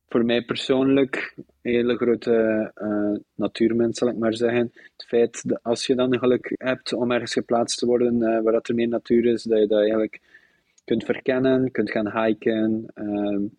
voor 0.08 0.24
mij 0.24 0.42
persoonlijk 0.42 1.34
een 1.36 1.72
hele 1.72 1.96
grote 1.96 2.70
uh, 2.82 3.18
natuurmens, 3.34 3.98
zal 3.98 4.08
ik 4.08 4.16
maar 4.16 4.34
zeggen. 4.34 4.72
Het 4.96 5.06
feit 5.06 5.48
dat 5.48 5.58
als 5.62 5.86
je 5.86 5.94
dan 5.94 6.18
geluk 6.18 6.54
hebt 6.58 6.92
om 6.92 7.10
ergens 7.10 7.32
geplaatst 7.32 7.78
te 7.78 7.86
worden 7.86 8.14
uh, 8.14 8.42
waar 8.42 8.52
dat 8.52 8.68
er 8.68 8.74
meer 8.74 8.88
natuur 8.88 9.26
is, 9.26 9.42
dat 9.42 9.58
je 9.58 9.66
dat 9.66 9.80
eigenlijk 9.80 10.20
kunt 10.86 11.04
verkennen, 11.04 11.70
kunt 11.70 11.90
gaan 11.90 12.22
hiken. 12.22 12.84
Uh, 12.94 13.50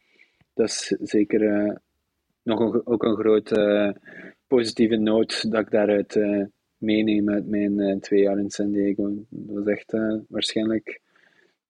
dat 0.53 0.67
is 0.67 0.95
zeker 0.99 1.41
eh, 1.53 1.75
nog 2.43 2.59
een, 2.59 2.85
ook 2.85 3.03
een 3.03 3.15
grote 3.15 3.95
positieve 4.47 4.95
noot 4.95 5.51
dat 5.51 5.61
ik 5.61 5.71
daaruit 5.71 6.19
meeneem 6.77 7.29
uit 7.29 7.47
mijn 7.47 7.99
twee 7.99 8.21
jaar 8.21 8.37
in 8.37 8.49
San 8.49 8.71
Diego. 8.71 9.25
Dat 9.29 9.55
was 9.55 9.65
echt 9.65 9.91
waarschijnlijk... 10.27 11.01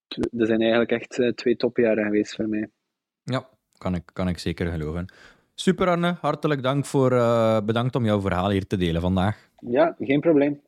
Dat 0.08 0.48
zijn 0.48 0.62
eigenlijk 0.62 0.91
echt 0.91 1.38
twee 1.38 1.56
topjaren 1.56 2.04
geweest 2.04 2.36
voor 2.36 2.50
mij. 2.50 2.70
Ja, 3.24 3.50
kan 3.78 3.96
ik, 3.96 4.04
kan 4.13 4.28
ik 4.28 4.38
zeker 4.38 4.67
geloven. 4.72 5.13
Super 5.54 5.88
Arne, 5.88 6.17
hartelijk 6.22 6.63
dank 6.63 6.86
voor, 6.86 7.10
bedankt 7.65 7.96
om 7.96 8.06
jouw 8.06 8.22
verhaal 8.22 8.50
hier 8.50 8.67
te 8.67 8.78
delen 8.78 9.02
vandaag. 9.02 9.50
Ja, 9.60 9.96
geen 10.00 10.20
probleem. 10.20 10.62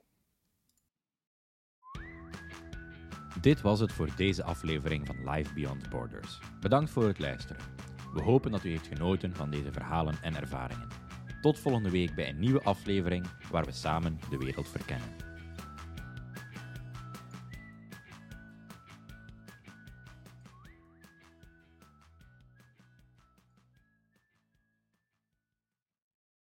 Dit 3.41 3.62
was 3.62 3.80
het 3.80 3.91
voor 3.91 4.10
deze 4.15 4.43
aflevering 4.43 5.08
van 5.08 5.30
Life 5.30 5.54
Beyond 5.54 5.89
Borders. 5.89 6.39
Bedankt 6.60 6.89
voor 6.89 7.08
het 7.08 7.19
luisteren. 7.19 7.62
We 8.13 8.21
hopen 8.21 8.52
dat 8.52 8.63
u 8.63 8.69
heeft 8.69 8.88
genoten 8.88 9.36
van 9.36 9.49
deze 9.49 9.71
verhalen 9.71 10.15
en 10.21 10.36
ervaringen. 10.36 10.88
Tot 11.41 11.60
volgende 11.60 11.89
week 11.89 12.15
bij 12.15 12.30
een 12.30 12.39
nieuwe 12.39 12.63
aflevering 12.63 13.25
waar 13.52 13.65
we 13.65 13.71
samen 13.71 14.19
de 14.30 14.38
wereld 14.38 14.67
verkennen. 14.67 15.29